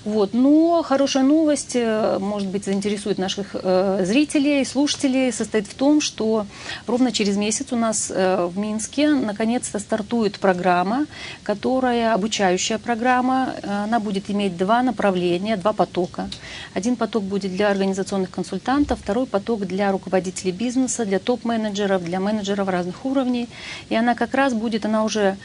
Вот. 0.05 0.35
Но 0.35 0.83
хорошая 0.83 1.23
новость, 1.23 1.73
э, 1.75 2.19
может 2.21 2.49
быть, 2.49 2.65
заинтересует 2.65 3.19
наших 3.19 3.51
э, 3.55 4.05
зрителей, 4.07 4.65
слушателей, 4.65 5.33
состоит 5.33 5.67
в 5.67 5.75
том, 5.75 6.01
что 6.01 6.47
ровно 6.87 7.13
через 7.13 7.37
месяц 7.37 7.73
у 7.73 7.77
нас 7.77 8.11
в 8.11 8.53
Минске 8.57 9.11
наконец-то 9.11 9.79
стартует 9.79 10.39
программа, 10.39 11.07
которая 11.43 12.15
обучающая 12.15 12.79
программа. 12.79 13.55
Она 13.63 14.01
будет 14.01 14.31
иметь 14.31 14.57
два 14.57 14.83
направления, 14.83 15.57
два 15.57 15.73
потока. 15.73 16.29
Один 16.75 16.97
поток 16.97 17.25
будет 17.25 17.53
для 17.53 17.71
организационных 17.71 18.31
консультантов, 18.31 18.99
второй 19.01 19.27
поток 19.27 19.67
для 19.67 19.93
руководителей 19.93 20.53
бизнеса, 20.53 21.05
для 21.05 21.19
топ-менеджеров, 21.19 22.05
для 22.05 22.21
менеджеров 22.21 22.69
разных 22.69 22.90
уровней. 23.05 23.49
И 23.89 23.95
она 23.95 24.15
как 24.15 24.35
раз 24.35 24.55
будет, 24.55 24.85
она 24.85 25.05
уже 25.05 25.37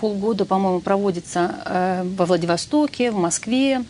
полгода, 0.00 0.44
по-моему, 0.44 0.80
проводится 0.80 1.54
э, 1.64 2.02
во 2.16 2.26
Владивостоке, 2.26 3.10
в 3.10 3.16
Москве. 3.16 3.84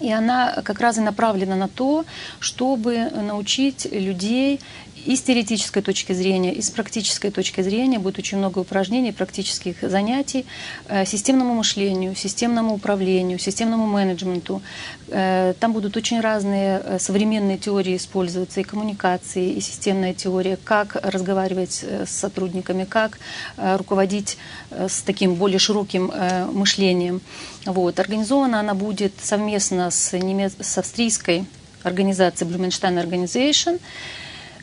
И 0.00 0.12
она 0.12 0.62
как 0.64 0.80
раз 0.80 0.98
и 0.98 1.00
направлена 1.00 1.56
на 1.56 1.68
то, 1.68 2.04
чтобы 2.40 3.10
научить 3.10 3.86
людей 3.90 4.60
и 5.04 5.16
с 5.16 5.22
теоретической 5.22 5.82
точки 5.82 6.12
зрения, 6.12 6.52
и 6.52 6.62
с 6.62 6.70
практической 6.70 7.30
точки 7.30 7.60
зрения 7.60 7.98
будет 7.98 8.18
очень 8.18 8.38
много 8.38 8.60
упражнений, 8.60 9.12
практических 9.12 9.76
занятий 9.82 10.46
э, 10.88 11.04
системному 11.04 11.54
мышлению, 11.54 12.14
системному 12.14 12.74
управлению, 12.74 13.38
системному 13.38 13.86
менеджменту. 13.86 14.62
Э, 15.08 15.54
там 15.58 15.72
будут 15.72 15.96
очень 15.96 16.20
разные 16.20 16.80
э, 16.84 16.98
современные 16.98 17.58
теории 17.58 17.96
использоваться, 17.96 18.60
и 18.60 18.64
коммуникации, 18.64 19.52
и 19.52 19.60
системная 19.60 20.14
теория, 20.14 20.56
как 20.62 20.96
разговаривать 21.02 21.84
с 21.84 22.10
сотрудниками, 22.10 22.84
как 22.84 23.18
руководить 23.56 24.36
с 24.70 25.02
таким 25.02 25.34
более 25.34 25.58
широким 25.58 26.12
мышлением. 26.52 27.20
Вот. 27.66 27.98
Организована 28.00 28.60
она 28.60 28.74
будет 28.74 29.12
совместно 29.22 29.90
с, 29.90 30.16
немец... 30.16 30.54
с 30.60 30.78
австрийской 30.78 31.44
организацией 31.82 32.50
Blumenstein 32.50 33.02
Organization. 33.02 33.80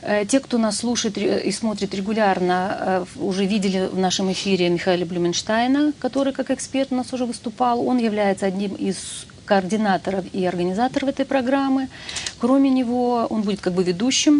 Э, 0.01 0.25
те, 0.25 0.39
кто 0.39 0.57
нас 0.57 0.77
слушает 0.77 1.17
и 1.17 1.51
смотрит 1.51 1.93
регулярно, 1.93 2.77
э, 2.79 3.05
уже 3.19 3.45
видели 3.45 3.89
в 3.91 3.97
нашем 3.97 4.31
эфире 4.31 4.69
Михаила 4.69 5.05
Блюменштейна, 5.05 5.93
который 5.99 6.31
как 6.33 6.51
эксперт 6.51 6.91
у 6.91 6.95
нас 6.95 7.11
уже 7.13 7.25
выступал. 7.25 7.85
Он 7.85 7.97
является 7.97 8.45
одним 8.45 8.75
из 8.75 9.25
координаторов 9.45 10.25
и 10.31 10.45
организаторов 10.45 11.09
этой 11.09 11.25
программы. 11.25 11.89
Кроме 12.39 12.69
него, 12.69 13.27
он 13.29 13.41
будет 13.41 13.59
как 13.59 13.73
бы 13.73 13.83
ведущим 13.83 14.39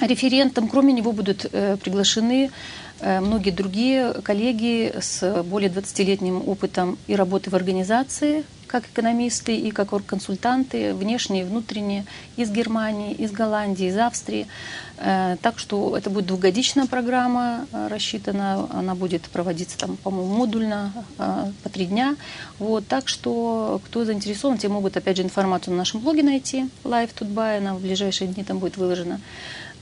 референтом. 0.00 0.68
Кроме 0.68 0.92
него 0.92 1.12
будут 1.12 1.46
э, 1.50 1.76
приглашены 1.82 2.50
многие 3.00 3.50
другие 3.50 4.12
коллеги 4.22 4.94
с 5.00 5.42
более 5.42 5.70
20-летним 5.70 6.48
опытом 6.48 6.96
и 7.06 7.16
работы 7.16 7.50
в 7.50 7.54
организации, 7.54 8.44
как 8.74 8.86
экономисты 8.86 9.56
и 9.56 9.70
как 9.70 9.90
консультанты, 10.04 10.94
внешние 10.94 11.42
и 11.42 11.46
внутренние, 11.46 12.04
из 12.36 12.50
Германии, 12.50 13.12
из 13.12 13.30
Голландии, 13.30 13.86
из 13.86 13.96
Австрии. 13.96 14.48
Э, 14.96 15.36
так 15.40 15.60
что 15.60 15.96
это 15.96 16.10
будет 16.10 16.26
двухгодичная 16.26 16.86
программа 16.86 17.66
э, 17.70 17.86
рассчитана, 17.86 18.66
она 18.72 18.96
будет 18.96 19.22
проводиться 19.22 19.78
там, 19.78 19.96
по-моему, 19.96 20.34
модульно 20.34 20.92
э, 21.18 21.52
по 21.62 21.68
три 21.68 21.86
дня. 21.86 22.16
Вот, 22.58 22.84
так 22.88 23.06
что 23.06 23.80
кто 23.84 24.04
заинтересован, 24.04 24.58
те 24.58 24.68
могут 24.68 24.96
опять 24.96 25.18
же 25.18 25.22
информацию 25.22 25.72
на 25.74 25.78
нашем 25.78 26.00
блоге 26.00 26.24
найти, 26.24 26.68
Live 26.82 27.10
Тутбай, 27.14 27.58
она 27.58 27.74
в 27.74 27.80
ближайшие 27.80 28.26
дни 28.26 28.42
там 28.42 28.58
будет 28.58 28.76
выложена. 28.76 29.20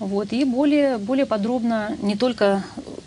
Вот, 0.01 0.33
и 0.33 0.45
более, 0.45 0.99
более 0.99 1.27
подробно 1.27 1.97
не 2.03 2.17
только 2.17 2.63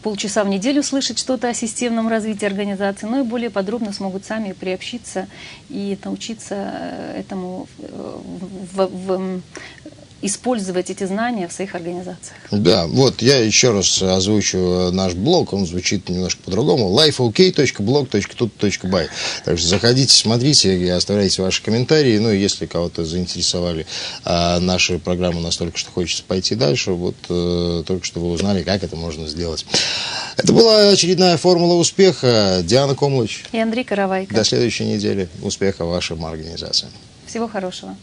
полчаса 0.05 0.43
в 0.43 0.47
неделю 0.47 0.83
слышать 0.83 1.17
что-то 1.17 1.49
о 1.49 1.55
системном 1.55 2.07
развитии 2.07 2.45
организации, 2.45 3.07
но 3.07 3.21
и 3.21 3.23
более 3.23 3.49
подробно 3.49 3.91
смогут 3.91 4.23
сами 4.23 4.51
приобщиться 4.51 5.27
и 5.67 5.97
научиться 6.03 6.55
этому 7.17 7.67
в, 7.79 8.85
в, 8.85 9.41
использовать 10.21 10.89
эти 10.89 11.03
знания 11.05 11.47
в 11.47 11.53
своих 11.53 11.75
организациях. 11.75 12.37
Да, 12.51 12.87
вот 12.87 13.21
я 13.21 13.37
еще 13.39 13.71
раз 13.71 14.01
озвучу 14.01 14.89
наш 14.91 15.13
блог, 15.13 15.53
он 15.53 15.67
звучит 15.67 16.09
немножко 16.09 16.41
по-другому. 16.43 16.89
lifeok.blog.tut.by 16.99 19.07
Так 19.43 19.57
что 19.57 19.67
заходите, 19.67 20.13
смотрите 20.13 20.77
и 20.77 20.87
оставляйте 20.89 21.41
ваши 21.41 21.61
комментарии. 21.61 22.17
Ну 22.17 22.31
и 22.31 22.39
если 22.39 22.65
кого-то 22.65 23.03
заинтересовали 23.05 23.85
а, 24.23 24.59
наши 24.59 24.99
программы 24.99 25.41
настолько, 25.41 25.77
что 25.77 25.91
хочется 25.91 26.23
пойти 26.23 26.55
дальше, 26.55 26.91
вот 26.91 27.15
а, 27.29 27.83
только 27.83 28.05
что 28.05 28.19
вы 28.19 28.31
узнали, 28.31 28.63
как 28.63 28.83
это 28.83 28.95
можно 28.95 29.27
сделать. 29.27 29.65
Это 30.37 30.53
была 30.53 30.89
очередная 30.89 31.37
формула 31.37 31.75
успеха. 31.75 32.61
Диана 32.63 32.95
Комлыч. 32.95 33.45
И 33.51 33.59
Андрей 33.59 33.83
Каравайко. 33.83 34.33
До 34.33 34.43
следующей 34.43 34.85
недели. 34.85 35.29
Успеха 35.41 35.85
вашим 35.85 36.25
организациям. 36.25 36.91
Всего 37.27 37.47
хорошего. 37.47 37.95